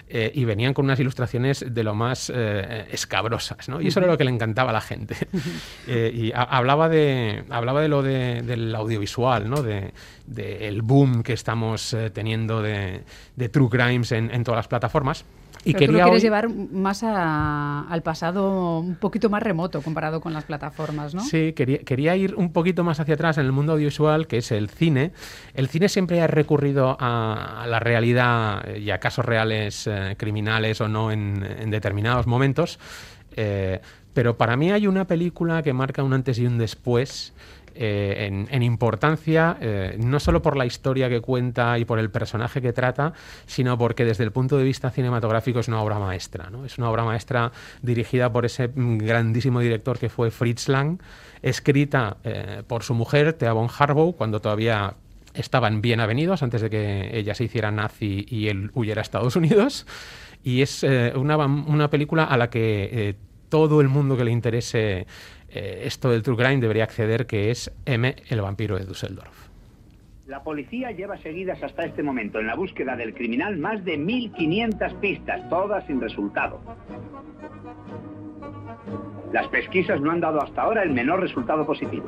eh, 0.09 0.33
y 0.35 0.45
venían 0.45 0.75
con 0.75 0.87
unas 0.87 0.99
ilustraciones 0.99 1.65
de 1.69 1.85
lo 1.85 1.95
más 1.95 2.33
eh, 2.35 2.87
escabrosas, 2.91 3.69
¿no? 3.69 3.81
y 3.81 3.89
eso 3.89 4.01
era 4.01 4.09
lo 4.09 4.19
que 4.19 4.25
le 4.25 4.31
encantaba 4.31 4.71
a 4.71 4.75
la 4.75 4.81
gente. 4.81 5.17
y 5.87 6.33
hablaba 6.35 6.89
de 6.89 7.45
hablaba 7.51 7.81
de 7.83 7.89
lo 7.89 8.03
del 8.03 8.75
audiovisual, 8.75 9.49
¿no? 9.49 9.63
de, 9.63 9.93
el 10.35 10.83
boom 10.83 11.23
que 11.23 11.35
estamos 11.35 11.95
teniendo 12.13 12.63
de, 12.63 13.05
true 13.53 13.69
crimes 13.69 14.13
en 14.13 14.45
todas 14.45 14.59
las 14.59 14.69
plataformas. 14.69 15.25
Y 15.65 15.73
Pero 15.73 15.79
quería 15.79 15.87
tú 15.87 15.93
lo 15.93 16.05
quieres 16.05 16.23
llevar 16.23 16.49
más 16.51 17.03
al 17.03 18.03
pasado 18.03 18.81
un 18.81 18.97
poquito 18.97 19.31
más 19.31 19.43
remoto 19.43 19.81
comparado 19.83 20.21
con 20.21 20.33
las 20.33 20.45
plataformas, 20.45 21.15
¿no? 21.15 21.23
Sí, 21.23 21.53
quería, 21.55 21.79
quería 21.79 22.17
ir 22.17 22.35
un 22.35 22.53
poquito 22.53 22.85
más 22.85 23.01
hacia 23.01 23.15
atrás 23.15 23.39
en 23.39 23.47
el 23.47 23.53
mundo 23.53 23.73
audiovisual, 23.73 24.27
que 24.27 24.39
es 24.39 24.53
el 24.53 24.69
cine. 24.69 25.13
El 25.55 25.69
cine 25.69 25.89
siempre 25.89 26.21
ha 26.21 26.27
recurrido 26.27 26.97
a, 27.01 27.65
la 27.67 27.81
realidad 27.81 28.77
y 28.77 28.91
a 28.91 28.99
casos 28.99 29.25
reales 29.25 29.87
eh, 29.87 30.17
criminales 30.19 30.81
o 30.81 30.89
no 30.89 31.11
en, 31.11 31.71
determinados 31.71 32.27
momentos. 32.27 32.79
Eh, 33.37 33.81
pero 34.13 34.37
para 34.37 34.57
mí 34.57 34.71
hay 34.71 34.87
una 34.87 35.07
película 35.07 35.63
que 35.63 35.73
marca 35.73 36.03
un 36.03 36.13
antes 36.13 36.39
y 36.39 36.47
un 36.47 36.59
después 36.59 37.33
eh, 37.77 38.47
en, 38.49 38.63
importancia, 38.63 39.57
eh, 39.61 39.97
no 39.99 40.21
solo 40.21 40.43
por 40.43 40.57
la 40.57 40.65
historia 40.65 41.09
que 41.09 41.21
cuenta 41.21 41.77
y 41.79 41.85
por 41.85 41.99
el 41.99 42.09
personaje 42.09 42.63
que 42.63 42.73
trata, 42.73 43.13
sino 43.47 43.77
porque 43.77 44.05
desde 44.05 44.23
el 44.23 44.31
punto 44.31 44.57
de 44.57 44.63
vista 44.63 44.91
cinematográfico 44.91 45.59
es 45.59 45.67
una 45.67 45.83
obra 45.83 45.99
maestra. 45.99 46.51
¿no? 46.51 46.65
Es 46.65 46.79
una 46.79 46.89
obra 46.89 47.05
maestra 47.05 47.51
dirigida 47.83 48.33
por 48.33 48.45
ese 48.45 48.71
grandísimo 48.75 49.59
director 49.59 49.99
que 49.99 50.09
fue 50.09 50.31
Fritz 50.31 50.69
Lang, 50.69 51.01
escrita 51.43 52.19
eh, 52.23 52.63
por 52.67 52.85
su 52.85 52.95
mujer, 52.95 53.33
Thea 53.33 53.53
von 53.53 53.69
Harbaugh, 53.77 54.15
cuando 54.15 54.41
todavía 54.41 54.95
estaban 55.35 55.83
bien 55.83 55.99
avenidos, 55.99 56.45
antes 56.45 56.63
de 56.63 56.71
que 56.71 57.11
ella 57.19 57.35
se 57.35 57.45
hiciera 57.45 57.73
nazi 57.73 58.25
y 58.29 58.47
él 58.47 58.71
huyera 58.75 59.01
a 59.01 59.03
Estados 59.03 59.35
Unidos. 59.35 59.85
Y 60.45 60.63
es 60.63 60.85
una, 61.17 61.39
una, 61.39 61.89
película 61.89 62.25
a 62.25 62.37
la 62.37 62.51
que 62.51 63.17
todo 63.49 63.81
el 63.81 63.89
mundo 63.89 64.17
que 64.17 64.25
le 64.25 64.31
interese 64.31 65.07
eh, 65.55 65.83
esto 65.85 66.11
del 66.11 66.23
True 66.23 66.37
Crime 66.37 66.61
debería 66.61 66.85
acceder, 66.85 67.27
que 67.27 67.51
es 67.51 67.73
M, 67.87 68.15
el 68.29 68.41
vampiro 68.41 68.77
de 68.77 68.85
Düsseldorf. 68.85 69.49
La 70.27 70.43
policía 70.43 70.91
lleva 70.91 71.19
seguidas 71.19 71.63
hasta 71.63 71.85
este 71.85 72.03
momento 72.03 72.41
en 72.41 72.47
la 72.47 72.55
búsqueda 72.55 72.97
del 72.97 73.15
criminal 73.15 73.59
más 73.59 73.85
de 73.85 73.99
1.500 73.99 74.99
pistas, 75.01 75.49
todas 75.51 75.87
sin 75.87 76.01
resultado. 76.01 76.61
Las 79.33 79.47
pesquisas 79.49 80.01
no 80.01 80.11
han 80.11 80.21
dado 80.21 80.41
hasta 80.41 80.63
ahora 80.63 80.83
el 80.83 80.91
menor 80.91 81.21
resultado 81.21 81.67
positivo. 81.67 82.07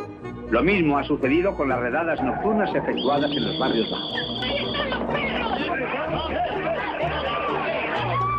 Lo 0.50 0.62
mismo 0.62 0.96
ha 0.96 1.04
sucedido 1.04 1.56
con 1.56 1.68
las 1.68 1.80
redadas 1.80 2.22
nocturnas 2.22 2.74
efectuadas 2.74 3.30
en 3.30 3.44
los 3.44 3.58
barrios 3.58 3.90
bajos. 3.90 5.45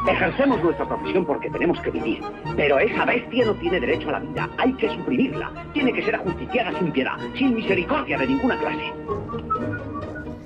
Ejercemos 0.07 0.63
nuestra 0.63 0.87
profesión 0.87 1.25
porque 1.25 1.49
tenemos 1.49 1.79
que 1.81 1.91
vivir. 1.91 2.21
Pero 2.55 2.79
esa 2.79 3.05
bestia 3.05 3.45
no 3.45 3.53
tiene 3.55 3.79
derecho 3.79 4.09
a 4.09 4.13
la 4.13 4.19
vida. 4.19 4.49
Hay 4.57 4.73
que 4.73 4.89
suprimirla. 4.89 5.51
Tiene 5.73 5.91
que 5.91 6.01
ser 6.03 6.15
ajusticiada 6.15 6.77
sin 6.79 6.91
piedad, 6.91 7.17
sin 7.37 7.55
misericordia 7.55 8.17
de 8.17 8.27
ninguna 8.27 8.57
clase. 8.57 8.93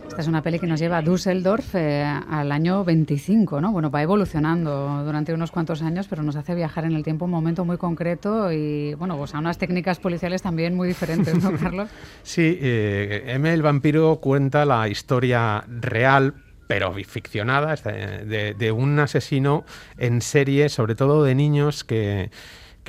Esta 0.07 0.23
es 0.23 0.27
una 0.27 0.41
peli 0.41 0.59
que 0.59 0.67
nos 0.67 0.77
lleva 0.77 0.97
a 0.97 1.01
Düsseldorf 1.01 1.75
eh, 1.75 2.03
al 2.03 2.51
año 2.51 2.83
25, 2.83 3.61
¿no? 3.61 3.71
Bueno, 3.71 3.89
va 3.89 4.01
evolucionando 4.01 5.05
durante 5.05 5.33
unos 5.33 5.51
cuantos 5.51 5.81
años, 5.81 6.07
pero 6.09 6.21
nos 6.21 6.35
hace 6.35 6.53
viajar 6.53 6.83
en 6.83 6.91
el 6.93 7.03
tiempo 7.03 7.23
un 7.23 7.31
momento 7.31 7.63
muy 7.63 7.77
concreto 7.77 8.51
y, 8.51 8.93
bueno, 8.95 9.15
pues 9.15 9.33
a 9.35 9.39
unas 9.39 9.57
técnicas 9.57 9.99
policiales 9.99 10.41
también 10.41 10.75
muy 10.75 10.89
diferentes, 10.89 11.41
¿no, 11.41 11.53
Carlos? 11.57 11.89
Sí, 12.23 12.57
eh, 12.61 13.23
M. 13.27 13.53
el 13.53 13.61
vampiro 13.61 14.17
cuenta 14.17 14.65
la 14.65 14.89
historia 14.89 15.63
real, 15.69 16.33
pero 16.71 16.93
ficcionada, 16.93 17.75
de, 17.75 18.71
un 18.71 18.97
asesino 18.97 19.65
en 19.97 20.21
serie, 20.21 20.69
sobre 20.69 20.95
todo 20.95 21.21
de 21.21 21.35
niños 21.35 21.83
que, 21.83 22.31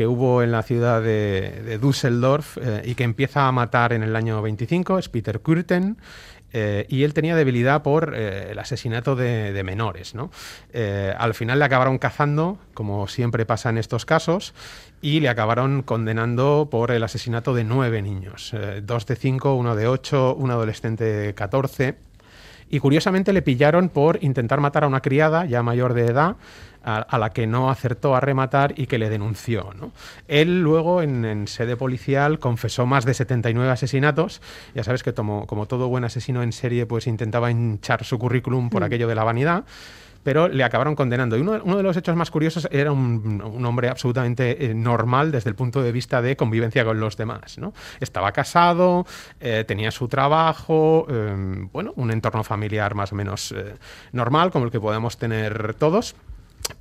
hubo 0.06 0.44
en 0.44 0.52
la 0.52 0.62
ciudad 0.62 1.02
de, 1.02 1.80
Düsseldorf 1.82 2.58
eh, 2.58 2.82
y 2.84 2.94
que 2.94 3.02
empieza 3.02 3.48
a 3.48 3.50
matar 3.50 3.92
en 3.92 4.04
el 4.04 4.14
año 4.14 4.40
25, 4.40 5.00
es 5.00 5.08
Peter 5.08 5.40
Kürten. 5.40 5.96
Eh, 6.52 6.86
y 6.90 7.02
él 7.02 7.12
tenía 7.12 7.34
debilidad 7.34 7.82
por 7.82 8.14
eh, 8.14 8.52
el 8.52 8.58
asesinato 8.60 9.16
de, 9.16 9.60
menores. 9.64 10.14
al 11.18 11.34
final 11.34 11.58
le 11.58 11.64
acabaron 11.64 11.98
cazando, 11.98 12.58
como 12.74 13.08
siempre 13.08 13.46
pasa 13.46 13.70
en 13.70 13.78
estos 13.78 14.04
casos, 14.04 14.54
y 15.00 15.18
le 15.18 15.28
acabaron 15.28 15.82
condenando 15.82 16.68
por 16.70 16.92
el 16.92 17.02
asesinato 17.02 17.52
de 17.52 17.64
nueve 17.64 18.00
niños, 18.00 18.54
dos 18.82 19.06
de 19.06 19.16
cinco, 19.16 19.54
uno 19.54 19.74
de 19.74 19.88
ocho, 19.88 20.36
un 20.36 20.52
adolescente 20.52 21.02
de 21.02 21.34
catorce 21.34 21.96
y 22.72 22.80
curiosamente 22.80 23.34
le 23.34 23.42
pillaron 23.42 23.90
por 23.90 24.18
intentar 24.24 24.58
matar 24.58 24.84
a 24.84 24.86
una 24.86 25.02
criada 25.02 25.44
ya 25.44 25.62
mayor 25.62 25.92
de 25.92 26.06
edad 26.06 26.36
a, 26.82 27.18
la 27.18 27.30
que 27.30 27.46
no 27.46 27.70
acertó 27.70 28.16
a 28.16 28.20
rematar 28.20 28.72
y 28.76 28.86
que 28.86 28.98
le 28.98 29.10
denunció. 29.10 29.70
Él 30.26 30.62
luego 30.62 31.02
en, 31.02 31.46
sede 31.46 31.76
policial 31.76 32.38
confesó 32.38 32.86
más 32.86 33.04
de 33.04 33.12
79 33.12 33.70
asesinatos. 33.70 34.40
Ya 34.74 34.84
sabes 34.84 35.02
que 35.02 35.12
como, 35.12 35.46
como 35.46 35.66
todo 35.66 35.88
buen 35.88 36.04
asesino 36.04 36.42
en 36.42 36.52
serie 36.52 36.86
pues 36.86 37.06
intentaba 37.06 37.50
hinchar 37.50 38.04
su 38.04 38.18
currículum 38.18 38.70
por 38.70 38.80
mm. 38.80 38.84
aquello 38.84 39.06
de 39.06 39.14
la 39.16 39.24
vanidad 39.24 39.64
pero 40.22 40.48
le 40.48 40.64
acabaron 40.64 40.94
condenando. 40.94 41.36
Y 41.36 41.40
uno, 41.40 41.58
de 41.58 41.82
los 41.82 41.96
hechos 41.96 42.16
más 42.16 42.30
curiosos 42.30 42.68
era 42.70 42.92
un, 42.92 43.64
hombre 43.64 43.88
absolutamente 43.88 44.66
eh, 44.66 44.74
normal 44.74 45.32
desde 45.32 45.50
el 45.50 45.56
punto 45.56 45.82
de 45.82 45.92
vista 45.92 46.22
de 46.22 46.36
convivencia 46.36 46.84
con 46.84 47.00
los 47.00 47.16
demás. 47.16 47.58
¿no? 47.58 47.72
Estaba 48.00 48.32
casado, 48.32 49.06
eh, 49.40 49.64
tenía 49.66 49.90
su 49.90 50.08
trabajo, 50.08 51.06
eh, 51.08 51.68
bueno, 51.72 51.92
un 51.96 52.10
entorno 52.10 52.44
familiar 52.44 52.94
más 52.94 53.12
o 53.12 53.14
menos 53.14 53.54
normal, 54.12 54.50
como 54.50 54.66
el 54.66 54.70
que 54.70 54.80
podemos 54.80 55.16
tener 55.16 55.74
todos. 55.74 56.14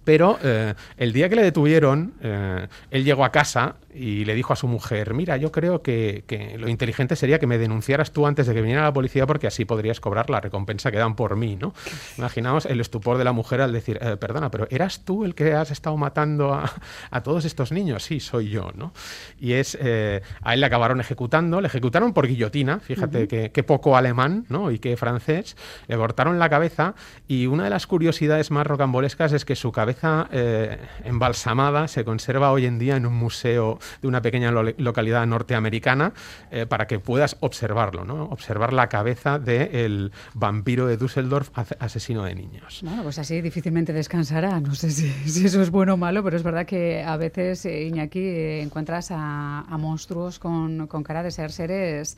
Pero 0.03 0.39
eh, 0.43 0.73
el 0.97 1.13
día 1.13 1.29
que 1.29 1.35
le 1.35 1.43
detuvieron, 1.43 2.13
eh, 2.21 2.67
él 2.89 3.03
llegó 3.03 3.25
a 3.25 3.31
casa 3.31 3.75
y 3.93 4.25
le 4.25 4.35
dijo 4.35 4.53
a 4.53 4.55
su 4.55 4.67
mujer, 4.67 5.13
mira, 5.13 5.37
yo 5.37 5.51
creo 5.51 5.81
que, 5.81 6.23
lo 6.57 6.69
inteligente 6.69 7.15
sería 7.15 7.39
que 7.39 7.47
me 7.47 7.57
denunciaras 7.57 8.11
tú 8.11 8.25
antes 8.25 8.47
de 8.47 8.53
que 8.53 8.61
viniera 8.61 8.83
la 8.83 8.93
policía 8.93 9.25
porque 9.25 9.47
así 9.47 9.65
podrías 9.65 9.99
cobrar 9.99 10.29
la 10.29 10.39
recompensa 10.39 10.91
que 10.91 10.97
dan 10.97 11.15
por 11.15 11.35
mí, 11.35 11.55
¿no? 11.55 11.73
Imaginamos 12.17 12.65
el 12.65 12.79
estupor 12.79 13.17
de 13.17 13.23
la 13.23 13.31
mujer 13.31 13.61
al 13.61 13.71
decir, 13.71 13.99
eh, 14.01 14.17
perdona, 14.17 14.49
pero 14.51 14.67
¿eras 14.69 15.03
tú 15.05 15.25
el 15.25 15.35
que 15.35 15.53
has 15.53 15.71
estado 15.71 15.97
matando 15.97 16.53
a, 16.53 17.21
todos 17.23 17.45
estos 17.45 17.71
niños? 17.71 18.03
Sí, 18.03 18.19
soy 18.19 18.49
yo, 18.49 18.71
¿no? 18.75 18.93
Y 19.39 19.53
es, 19.53 19.75
a 19.75 20.53
él 20.53 20.59
le 20.59 20.65
acabaron 20.65 20.99
ejecutando, 20.99 21.61
le 21.61 21.67
ejecutaron 21.67 22.13
por 22.13 22.27
guillotina, 22.27 22.79
fíjate 22.79 23.27
qué 23.27 23.63
poco 23.63 23.95
alemán, 23.95 24.45
¿no? 24.49 24.71
Y 24.71 24.79
qué 24.79 24.97
francés, 24.97 25.55
le 25.87 25.97
cortaron 25.97 26.39
la 26.39 26.49
cabeza 26.49 26.95
y 27.27 27.47
una 27.47 27.65
de 27.65 27.69
las 27.69 27.87
curiosidades 27.87 28.51
más 28.51 28.65
rocambolescas 28.67 29.33
es 29.33 29.45
que 29.45 29.55
su 29.55 29.71
cabeza 29.71 30.27
eh, 30.31 30.77
embalsamada 31.03 31.87
se 31.87 32.03
conserva 32.03 32.51
hoy 32.51 32.65
en 32.65 32.79
día 32.79 32.95
en 32.95 33.05
un 33.05 33.13
museo 33.13 33.79
de 34.01 34.07
una 34.07 34.21
pequeña 34.21 34.51
localidad 34.51 35.25
norteamericana 35.25 36.13
eh, 36.51 36.65
para 36.65 36.87
que 36.87 36.99
puedas 36.99 37.37
observarlo, 37.39 38.05
¿no? 38.05 38.25
observar 38.25 38.73
la 38.73 38.89
cabeza 38.89 39.39
del 39.39 40.11
vampiro 40.33 40.87
de 40.87 40.97
Düsseldorf, 40.97 41.49
asesino 41.79 42.23
de 42.23 42.35
niños. 42.35 42.81
Bueno, 42.83 43.03
pues 43.03 43.19
así 43.19 43.41
difícilmente 43.41 43.93
descansará. 43.93 44.59
No 44.59 44.75
sé 44.75 44.91
si, 44.91 45.45
eso 45.45 45.61
es 45.61 45.69
bueno 45.69 45.95
o 45.95 45.97
malo, 45.97 46.23
pero 46.23 46.37
es 46.37 46.43
verdad 46.43 46.65
que 46.65 47.03
a 47.03 47.17
veces, 47.17 47.65
eh, 47.65 47.83
Iñaki, 47.85 48.61
encuentras 48.61 49.09
a, 49.11 49.65
monstruos 49.79 50.37
con 50.37 51.03
cara 51.03 51.23
de 51.23 51.31
ser 51.31 51.51
seres 51.51 52.17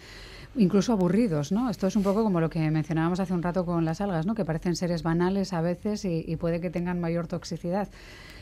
incluso 0.56 0.94
aburridos, 0.94 1.52
¿no? 1.52 1.70
Esto 1.70 1.88
es 1.88 1.96
un 1.96 2.04
poco 2.04 2.24
como 2.24 2.39
lo 2.39 2.50
que 2.50 2.70
mencionábamos 2.70 3.20
hace 3.20 3.34
un 3.34 3.42
rato 3.42 3.66
con 3.66 3.86
las 3.86 4.02
algas, 4.02 4.26
¿no? 4.26 4.36
Que 4.36 4.46
parecen 4.46 4.76
seres 4.76 5.02
banales 5.04 5.54
a 5.54 5.62
veces 5.62 6.06
y, 6.06 6.36
puede 6.38 6.60
que 6.60 6.70
tengan 6.70 7.00
mayor 7.00 7.28
toxicidad. 7.28 7.89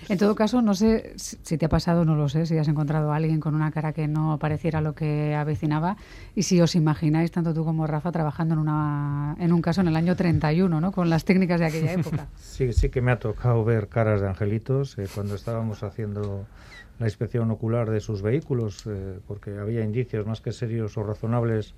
En 0.09 0.17
todo 0.17 0.33
caso, 0.33 0.61
no 0.61 0.73
sé 0.73 1.13
si 1.15 1.57
te 1.57 1.67
ha 1.67 1.69
pasado, 1.69 2.03
no 2.03 2.15
lo 2.15 2.27
sé, 2.27 2.45
si 2.45 2.57
has 2.57 2.67
encontrado 2.67 3.11
a 3.11 3.15
alguien 3.15 3.39
con 3.39 3.53
una 3.53 3.71
cara 3.71 3.93
que 3.93 4.07
no 4.07 4.39
pareciera 4.39 4.81
lo 4.81 4.95
que 4.95 5.35
avecinaba 5.35 5.97
y 6.35 6.43
si 6.43 6.59
os 6.59 6.75
imagináis, 6.75 7.31
tanto 7.31 7.53
tú 7.53 7.63
como 7.63 7.85
Rafa, 7.85 8.11
trabajando 8.11 8.55
en, 8.55 8.59
una, 8.59 9.35
en 9.39 9.53
un 9.53 9.61
caso 9.61 9.81
en 9.81 9.87
el 9.89 9.95
año 9.95 10.15
31, 10.15 10.81
¿no? 10.81 10.91
Con 10.91 11.09
las 11.09 11.23
técnicas 11.23 11.59
de 11.59 11.65
aquella 11.67 11.93
época. 11.93 12.27
Sí, 12.37 12.73
sí 12.73 12.89
que 12.89 13.01
me 13.01 13.11
ha 13.11 13.19
tocado 13.19 13.63
ver 13.63 13.87
caras 13.87 14.21
de 14.21 14.27
angelitos 14.27 14.97
eh, 14.97 15.07
cuando 15.13 15.35
estábamos 15.35 15.83
haciendo 15.83 16.45
la 16.99 17.07
inspección 17.07 17.49
ocular 17.49 17.89
de 17.89 17.99
sus 17.99 18.21
vehículos, 18.21 18.83
eh, 18.85 19.19
porque 19.27 19.57
había 19.57 19.83
indicios 19.83 20.27
más 20.27 20.41
que 20.41 20.51
serios 20.51 20.97
o 20.97 21.03
razonables 21.03 21.73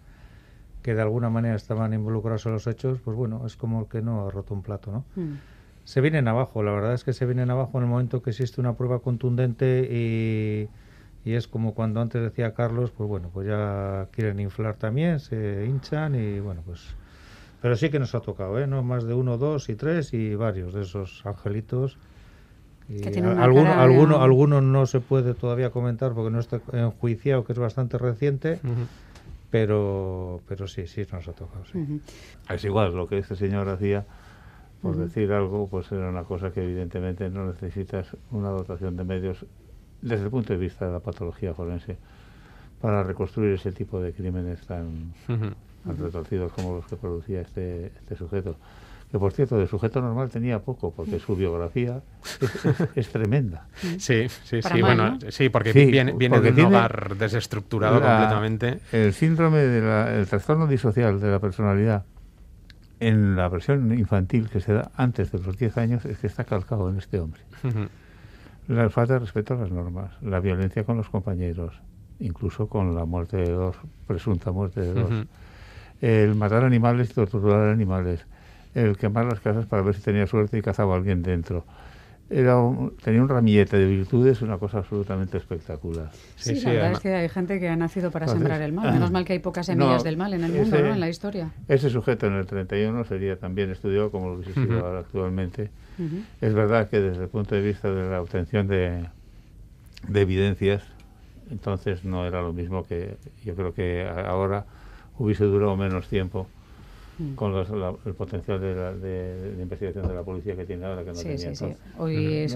que 0.83 0.93
de 0.93 1.01
alguna 1.01 1.29
manera 1.29 1.55
estaban 1.55 1.93
involucrados 1.93 2.45
en 2.45 2.51
los 2.51 2.67
hechos, 2.67 2.99
pues 3.03 3.17
bueno, 3.17 3.43
es 3.47 3.55
como 3.55 3.81
el 3.81 3.87
que 3.87 4.01
no 4.01 4.27
ha 4.27 4.31
roto 4.31 4.53
un 4.53 4.61
plato, 4.61 4.91
¿no? 4.91 5.05
Hmm. 5.15 5.37
Se 5.85 5.99
vienen 5.99 6.27
abajo, 6.27 6.61
la 6.61 6.71
verdad 6.71 6.93
es 6.93 7.03
que 7.03 7.13
se 7.13 7.25
vienen 7.25 7.49
abajo 7.49 7.77
en 7.77 7.85
el 7.85 7.89
momento 7.89 8.21
que 8.21 8.29
existe 8.29 8.61
una 8.61 8.73
prueba 8.73 8.99
contundente 8.99 9.87
y, 9.89 10.69
y 11.27 11.33
es 11.33 11.47
como 11.47 11.73
cuando 11.73 11.99
antes 11.99 12.21
decía 12.21 12.53
Carlos, 12.53 12.91
pues 12.91 13.09
bueno, 13.09 13.29
pues 13.33 13.47
ya 13.47 14.07
quieren 14.11 14.39
inflar 14.39 14.75
también, 14.75 15.19
se 15.19 15.65
hinchan 15.65 16.15
y 16.15 16.39
bueno, 16.39 16.61
pues... 16.65 16.95
Pero 17.61 17.77
sí 17.77 17.89
que 17.89 17.97
nos 17.97 18.13
ha 18.13 18.19
tocado, 18.19 18.59
¿eh? 18.59 18.67
No 18.67 18.83
más 18.83 19.05
de 19.05 19.13
uno, 19.13 19.37
dos 19.37 19.69
y 19.69 19.75
tres 19.75 20.13
y 20.13 20.35
varios 20.35 20.73
de 20.73 20.81
esos 20.81 21.25
angelitos 21.25 21.97
alguno, 23.37 23.73
alguno, 23.73 24.21
alguno, 24.21 24.61
no 24.61 24.85
se 24.85 24.99
puede 24.99 25.33
todavía 25.33 25.69
comentar 25.69 26.13
porque 26.13 26.31
no 26.31 26.39
está 26.39 26.59
enjuiciado, 26.73 27.43
que 27.43 27.53
es 27.53 27.59
bastante 27.59 27.97
reciente. 27.97 28.59
Pero, 29.53 30.41
pero 30.47 30.67
sí, 30.67 30.87
sí 30.87 31.05
nos 31.11 31.27
ha 31.27 31.33
tocado. 31.33 31.63
Es 32.49 32.65
igual, 32.65 32.95
lo 32.95 33.05
que 33.05 33.19
este 33.19 33.35
señor 33.35 33.69
hacía, 33.69 34.03
por 34.81 34.97
decir 34.97 35.31
algo, 35.31 35.67
pues 35.67 35.91
era 35.91 36.09
una 36.09 36.23
cosa 36.23 36.49
que 36.51 36.63
evidentemente 36.63 37.29
no 37.29 37.45
necesitas 37.45 38.17
una 38.31 38.49
dotación 38.49 38.97
de 38.97 39.03
medios 39.03 39.45
desde 40.01 40.23
el 40.23 40.31
punto 40.31 40.53
de 40.53 40.57
vista 40.57 40.87
de 40.87 40.93
la 40.93 41.01
patología 41.01 41.53
forense 41.53 41.97
para 42.81 43.03
reconstruir 43.03 43.53
ese 43.53 43.71
tipo 43.71 44.01
de 44.01 44.11
crímenes 44.11 44.65
tan, 44.65 45.13
retorcidos 45.85 46.51
como 46.53 46.77
los 46.77 46.87
que 46.87 46.95
producía 46.95 47.41
este, 47.41 47.91
este 47.99 48.15
sujeto 48.15 48.55
que 49.13 49.19
por 49.19 49.31
cierto, 49.31 49.59
de 49.59 49.67
sujeto 49.67 50.01
normal 50.01 50.31
tenía 50.31 50.57
poco, 50.57 50.91
porque 50.91 51.19
su 51.19 51.35
biografía 51.35 52.01
es, 52.95 53.09
tremenda. 53.09 53.67
Sí, 53.99 54.27
sí, 54.43 54.59
sí, 54.63 54.81
bueno, 54.81 55.19
sí, 55.29 55.49
porque 55.49 55.71
viene, 55.71 56.13
viene 56.13 56.41
de 56.41 56.49
un 56.49 56.61
hogar 56.61 57.15
desestructurado 57.15 58.01
completamente. 58.01 58.79
El 58.91 59.13
síndrome 59.13 59.59
del 59.59 60.25
trastorno 60.25 60.65
disocial 60.65 61.19
de 61.21 61.29
la 61.29 61.37
personalidad 61.37 62.05
en 62.99 63.35
la 63.35 63.49
versión 63.49 63.95
infantil 63.95 64.49
que 64.49 64.59
se 64.61 64.73
da 64.73 64.89
antes 64.95 65.31
de 65.31 65.37
los 65.37 65.59
10 65.59 65.77
años 65.77 66.05
es 66.05 66.17
que 66.17 66.25
está 66.25 66.45
calcado 66.45 66.89
en 66.89 66.97
este 66.97 67.19
hombre. 67.19 67.41
La 68.67 68.89
falta 68.89 69.13
de 69.13 69.19
respeto 69.19 69.53
a 69.53 69.57
las 69.57 69.69
normas, 69.69 70.11
la 70.23 70.39
violencia 70.39 70.85
con 70.85 70.97
los 70.97 71.09
compañeros, 71.09 71.79
incluso 72.19 72.67
con 72.67 72.95
la 72.95 73.05
muerte 73.05 73.37
de 73.37 73.51
dos, 73.51 73.75
presunta 74.07 74.51
muerte 74.51 74.81
de 74.81 74.93
dos, 74.95 75.27
el 76.01 76.33
matar 76.33 76.63
animales 76.63 77.11
y 77.11 77.13
torturar 77.13 77.69
animales, 77.69 78.25
el 78.75 78.97
quemar 78.97 79.25
las 79.25 79.39
casas 79.39 79.65
para 79.65 79.81
ver 79.81 79.95
si 79.95 80.01
tenía 80.01 80.27
suerte 80.27 80.57
y 80.57 80.61
cazaba 80.61 80.93
a 80.93 80.97
alguien 80.97 81.23
dentro. 81.23 81.65
Era 82.29 82.55
tenía 83.03 83.21
un 83.21 83.29
ramillete 83.29 83.77
de 83.77 83.85
virtudes, 83.85 84.41
una 84.41 84.57
cosa 84.57 84.79
absolutamente 84.79 85.37
espectacular. 85.37 86.09
Sí, 86.35 86.59
la 86.61 86.71
verdad 86.71 86.91
es 86.93 86.99
que 86.99 87.13
hay 87.13 87.29
gente 87.29 87.59
que 87.59 87.69
ha 87.69 87.75
nacido 87.75 88.11
para 88.11 88.27
sembrar 88.27 88.61
el 88.61 88.71
mal. 88.71 88.91
Menos 88.91 89.11
mal 89.11 89.23
que 89.25 89.33
hay 89.33 89.39
pocas 89.39 89.67
semillas 89.67 90.03
del 90.03 90.17
mal 90.17 90.33
en 90.33 90.43
el 90.43 90.51
mundo, 90.51 90.79
¿no? 90.79 90.93
en 90.93 90.99
la 90.99 91.09
historia. 91.09 91.51
Ese 91.67 91.89
sujeto 91.89 92.25
en 92.25 92.33
el 92.33 92.45
31 92.45 93.03
sería 93.05 93.37
también 93.37 93.69
estudiado 93.69 94.09
como 94.09 94.29
lo 94.29 94.41
que 94.41 94.51
se 94.51 94.59
uh 94.59 94.97
actualmente. 94.97 95.69
Es 96.41 96.53
verdad 96.53 96.89
que 96.89 97.01
desde 97.01 97.23
el 97.23 97.29
punto 97.29 97.55
de 97.55 97.61
vista 97.61 97.91
de 97.91 98.09
la 98.09 98.21
obtención 98.21 98.67
de, 98.67 99.05
de 100.07 100.21
evidencias, 100.21 100.81
entonces 101.51 102.03
no 102.03 102.25
era 102.25 102.41
lo 102.41 102.53
mismo 102.53 102.83
que 102.83 103.17
yo 103.43 103.53
creo 103.53 103.73
que 103.73 104.07
ahora 104.07 104.65
hubiese 105.19 105.43
durado 105.43 105.75
menos 105.75 106.07
tiempo 106.07 106.47
Mm. 107.19 107.35
con 107.35 107.55
el 107.55 108.13
potencial 108.15 108.59
de, 108.59 109.55
investigación 109.61 110.07
de 110.07 110.15
la 110.15 110.23
policía 110.23 110.55
que 110.55 110.65
tiene 110.65 110.85
ahora 110.85 111.03
que 111.03 111.11
no 111.11 111.21
tenía 111.21 111.53
sí, 111.53 111.65
Hoy 111.99 112.47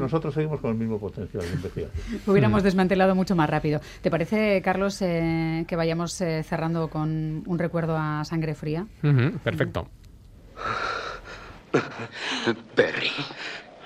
nosotros, 0.00 0.32
seguimos 0.32 0.60
con 0.60 0.70
el 0.70 0.78
mismo 0.78 0.98
potencial 0.98 1.42
de 1.42 1.50
investigación. 1.50 2.22
Hubiéramos 2.26 2.62
desmantelado 2.62 3.14
mucho 3.14 3.36
más 3.36 3.50
rápido. 3.50 3.80
¿Te 4.00 4.10
parece, 4.10 4.62
Carlos, 4.62 5.02
eh, 5.02 5.64
que 5.68 5.76
vayamos 5.76 6.18
eh, 6.22 6.42
cerrando 6.42 6.88
con 6.88 7.42
un 7.46 7.58
recuerdo 7.58 7.96
a 7.98 8.24
sangre 8.24 8.54
fría? 8.54 8.86
perfecto. 9.44 9.88
Perry, 12.74 13.10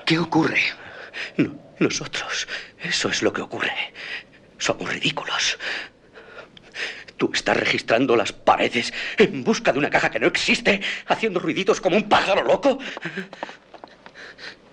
¿qué 0.07 0.19
ocurre? 0.19 0.61
nosotros, 1.81 2.47
eso 2.81 3.09
es 3.09 3.23
lo 3.23 3.33
que 3.33 3.41
ocurre. 3.43 3.73
Somos 4.59 4.89
ridículos. 4.93 5.59
Tú 7.23 7.31
estás 7.33 7.57
registrando 7.57 8.17
las 8.17 8.33
paredes 8.33 8.93
en 9.17 9.45
busca 9.45 9.73
de 9.73 9.79
una 9.79 9.91
caja 9.91 10.11
que 10.11 10.19
no 10.19 10.27
existe, 10.27 10.81
haciendo 11.07 11.39
ruiditos 11.39 11.81
como 11.81 11.97
un 11.97 12.09
pájaro 12.09 12.43
loco. 12.43 12.81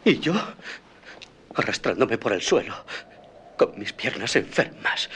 Y 0.04 0.18
yo, 0.18 0.34
arrastrándome 1.54 2.18
por 2.18 2.34
el 2.34 2.42
suelo, 2.42 2.74
con 3.56 3.78
mis 3.78 3.94
piernas 3.94 4.36
enfermas. 4.36 5.12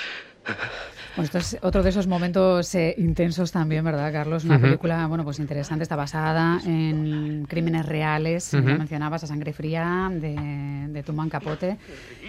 Bueno, 1.15 1.26
esto 1.26 1.38
es 1.38 1.58
otro 1.62 1.84
de 1.84 1.89
esos 1.89 2.08
momentos 2.08 2.73
eh, 2.73 2.95
intensos 2.97 3.52
también, 3.52 3.86
¿verdad, 3.86 4.12
Carlos? 4.12 4.45
Una 4.45 4.60
película, 4.60 5.06
bueno, 5.06 5.23
pues 5.23 5.38
interesante, 5.38 5.84
está 5.84 5.95
basada 5.95 6.60
en 6.65 7.45
crímenes 7.47 7.86
reales, 7.86 8.54
uh 8.54 8.62
mencionabas, 8.63 9.23
A 9.23 9.28
Sangre 9.28 9.54
Fría, 9.54 10.10
de, 10.12 10.88
de 10.89 11.04
Tuman 11.04 11.30
Capote, 11.30 11.78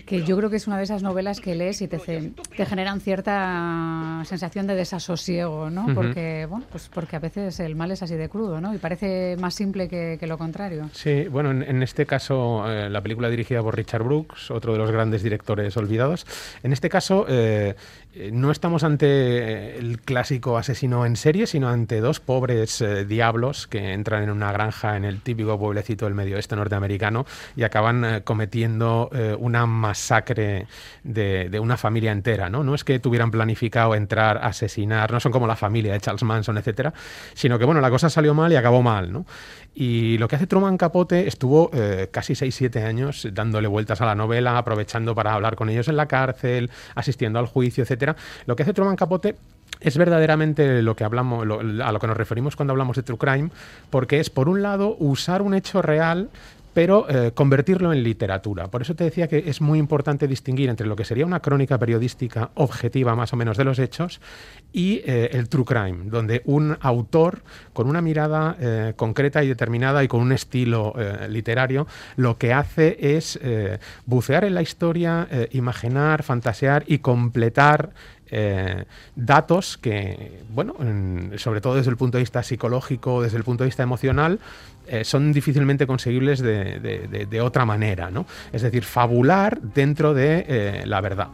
que 0.04 0.22
yo 0.24 0.36
creo 0.36 0.50
que 0.50 0.56
es 0.56 0.66
una 0.66 0.76
de 0.76 0.84
esas 0.84 1.02
novelas 1.02 1.40
que 1.40 1.54
lees 1.54 1.80
y 1.80 1.88
te, 1.88 1.98
te 1.98 2.66
generan 2.66 3.00
cierta 3.00 4.22
sensación 4.24 4.66
de 4.66 4.74
desasosiego, 4.74 5.70
¿no? 5.70 5.86
Porque, 5.94 6.46
bueno, 6.48 6.66
pues 6.70 6.90
porque 6.92 7.16
a 7.16 7.20
veces 7.20 7.60
el 7.60 7.76
mal 7.76 7.90
es 7.90 8.02
así 8.02 8.14
de 8.16 8.28
crudo, 8.28 8.60
¿no? 8.60 8.74
Y 8.74 8.78
parece 8.78 9.36
más 9.38 9.54
simple 9.54 9.88
que, 9.88 10.18
lo 10.24 10.38
contrario. 10.38 10.88
Sí, 10.92 11.26
bueno, 11.28 11.50
en, 11.50 11.82
este 11.82 12.06
caso, 12.06 12.64
eh, 12.66 12.88
la 12.88 13.02
película 13.02 13.28
dirigida 13.28 13.62
por 13.62 13.76
Richard 13.76 14.02
Brooks, 14.02 14.50
otro 14.50 14.72
de 14.72 14.78
los 14.78 14.90
grandes 14.90 15.22
directores 15.22 15.76
olvidados, 15.76 16.26
en 16.62 16.72
este 16.72 16.88
caso 16.88 17.26
eh, 17.28 17.74
no 18.32 18.52
estamos 18.52 18.84
ante 18.84 19.76
el 19.76 20.00
clásico 20.00 20.56
asesino 20.56 21.04
en 21.04 21.16
serie, 21.16 21.48
sino 21.48 21.68
ante 21.68 22.00
dos 22.00 22.20
pobres 22.20 22.80
eh, 22.80 23.04
diablos 23.04 23.66
que 23.66 23.92
entran 23.92 24.22
en 24.22 24.30
una 24.30 24.52
granja 24.52 24.96
en 24.96 25.04
el 25.04 25.20
típico 25.20 25.58
pueblecito 25.58 26.04
del 26.04 26.14
medio 26.14 26.36
oeste 26.36 26.54
norteamericano 26.54 27.26
y 27.56 27.64
acaban 27.64 28.04
eh, 28.04 28.22
cometiendo 28.22 29.10
eh, 29.12 29.34
una 29.36 29.66
masacre 29.66 30.68
de, 31.02 31.58
una 31.60 31.76
familia 31.76 32.12
entera. 32.12 32.48
¿no? 32.48 32.62
no 32.62 32.74
es 32.74 32.84
que 32.84 33.00
tuvieran 33.00 33.32
planificado 33.32 33.96
entrar, 33.96 34.38
asesinar, 34.42 35.10
no 35.12 35.18
son 35.18 35.32
como 35.32 35.48
la 35.48 35.56
familia 35.56 35.92
de 35.92 36.00
Charles 36.00 36.22
Manson, 36.22 36.56
etcétera, 36.56 36.94
sino 37.34 37.58
que 37.58 37.64
bueno, 37.64 37.80
la 37.80 37.90
cosa 37.90 38.08
salió 38.10 38.32
mal 38.32 38.52
y 38.52 38.56
acabó 38.56 38.82
mal. 38.82 39.12
¿no? 39.12 39.26
Y 39.74 40.18
lo 40.18 40.28
que 40.28 40.36
hace 40.36 40.46
Truman 40.46 40.76
Capote 40.76 41.26
estuvo 41.26 41.70
casi 42.12 42.34
6-7 42.34 42.84
años 42.84 43.26
dándole 43.32 43.66
vueltas 43.66 44.00
a 44.00 44.06
la 44.06 44.14
novela, 44.14 44.56
aprovechando 44.56 45.16
para 45.16 45.32
hablar 45.32 45.56
con 45.56 45.68
ellos 45.68 45.88
en 45.88 45.96
la 45.96 46.06
cárcel, 46.06 46.70
asistiendo 46.94 47.40
al 47.40 47.46
juicio, 47.46 47.82
etcétera. 47.82 48.03
Lo 48.46 48.56
que 48.56 48.62
hace 48.62 48.72
Truman 48.72 48.96
Capote 48.96 49.36
es 49.80 49.98
verdaderamente 49.98 50.82
lo 50.82 50.96
que 50.96 51.04
hablamos, 51.04 51.42
a 51.44 51.92
lo 51.92 52.00
que 52.00 52.06
nos 52.06 52.16
referimos 52.16 52.56
cuando 52.56 52.72
hablamos 52.72 52.96
de 52.96 53.02
true 53.02 53.18
crime, 53.18 53.50
porque 53.90 54.20
es 54.20 54.30
por 54.30 54.48
un 54.48 54.62
lado 54.62 54.96
usar 54.98 55.42
un 55.42 55.54
hecho 55.54 55.82
real 55.82 56.30
pero 56.74 57.08
eh, 57.08 57.30
convertirlo 57.32 57.92
en 57.92 58.02
literatura. 58.02 58.66
Por 58.68 58.82
eso 58.82 58.94
te 58.94 59.04
decía 59.04 59.28
que 59.28 59.44
es 59.46 59.60
muy 59.60 59.78
importante 59.78 60.26
distinguir 60.26 60.68
entre 60.68 60.86
lo 60.86 60.96
que 60.96 61.04
sería 61.04 61.24
una 61.24 61.40
crónica 61.40 61.78
periodística 61.78 62.50
objetiva 62.54 63.14
más 63.14 63.32
o 63.32 63.36
menos 63.36 63.56
de 63.56 63.64
los 63.64 63.78
hechos 63.78 64.20
y 64.72 65.00
eh, 65.06 65.30
el 65.32 65.48
true 65.48 65.64
crime, 65.64 66.10
donde 66.10 66.42
un 66.44 66.76
autor 66.80 67.42
con 67.72 67.88
una 67.88 68.02
mirada 68.02 68.56
eh, 68.60 68.92
concreta 68.96 69.42
y 69.44 69.48
determinada 69.48 70.02
y 70.02 70.08
con 70.08 70.20
un 70.20 70.32
estilo 70.32 70.94
literario 71.28 71.86
lo 72.16 72.36
que 72.38 72.52
hace 72.52 72.96
es 73.16 73.38
bucear 74.04 74.44
en 74.44 74.54
la 74.54 74.62
historia, 74.62 75.28
imaginar, 75.52 76.24
fantasear 76.24 76.84
y 76.88 76.98
completar 76.98 77.90
eh, 78.30 78.84
datos 79.14 79.78
que, 79.78 80.42
bueno, 80.50 80.74
sobre 81.36 81.60
todo 81.60 81.76
desde 81.76 81.90
el 81.90 81.96
punto 81.96 82.18
de 82.18 82.22
vista 82.22 82.42
psicológico, 82.42 83.22
desde 83.22 83.36
el 83.36 83.44
punto 83.44 83.64
de 83.64 83.68
vista 83.68 83.82
emocional, 83.82 84.40
eh, 84.86 85.04
son 85.04 85.32
difícilmente 85.32 85.86
conseguibles 85.86 86.40
de, 86.40 87.40
otra 87.42 87.64
manera, 87.64 88.10
¿no? 88.10 88.26
Es 88.52 88.62
decir, 88.62 88.84
fabular 88.84 89.60
dentro 89.60 90.14
de 90.14 90.44
eh, 90.48 90.82
la 90.86 91.00
verdad. 91.00 91.28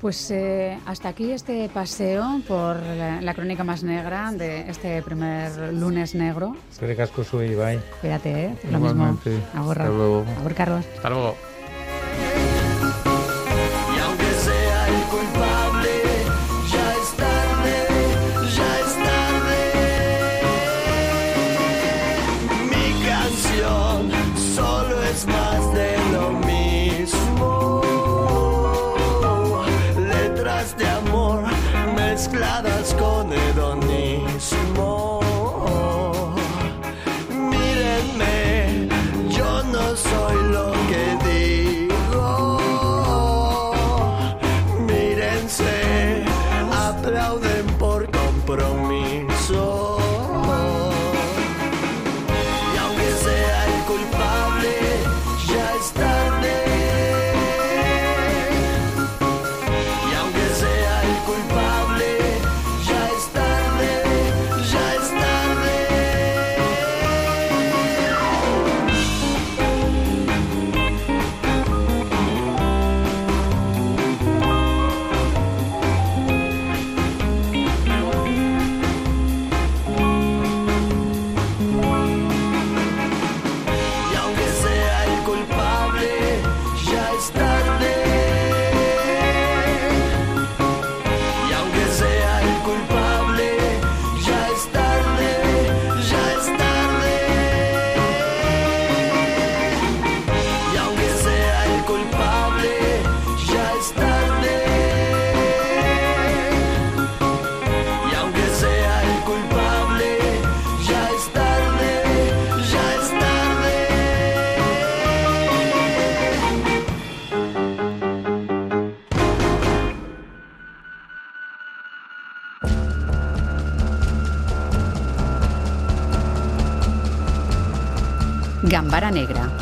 Pues 0.00 0.32
hasta 0.86 1.08
aquí 1.08 1.32
este 1.32 1.68
paseo 1.74 2.40
por 2.46 2.76
la, 2.76 3.34
crónica 3.34 3.64
más 3.64 3.82
negra 3.82 4.30
de 4.30 4.70
este 4.70 5.02
primer 5.02 5.74
lunes 5.74 6.14
negro. 6.14 6.56
Cuídate, 8.00 8.44
¿eh? 8.44 8.56
Lo 8.70 8.78
mismo. 8.78 9.18
Luego. 9.88 10.24
Carlos. 10.54 10.86
Hasta 10.96 11.10
luego. 11.10 11.57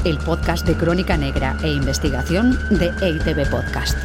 El 0.07 0.19
podcast 0.19 0.65
de 0.65 0.77
crónica 0.77 1.17
negra 1.17 1.57
e 1.63 1.69
investigación 1.69 2.57
de 2.71 2.93
EITB 3.01 3.51
Podcast. 3.51 3.99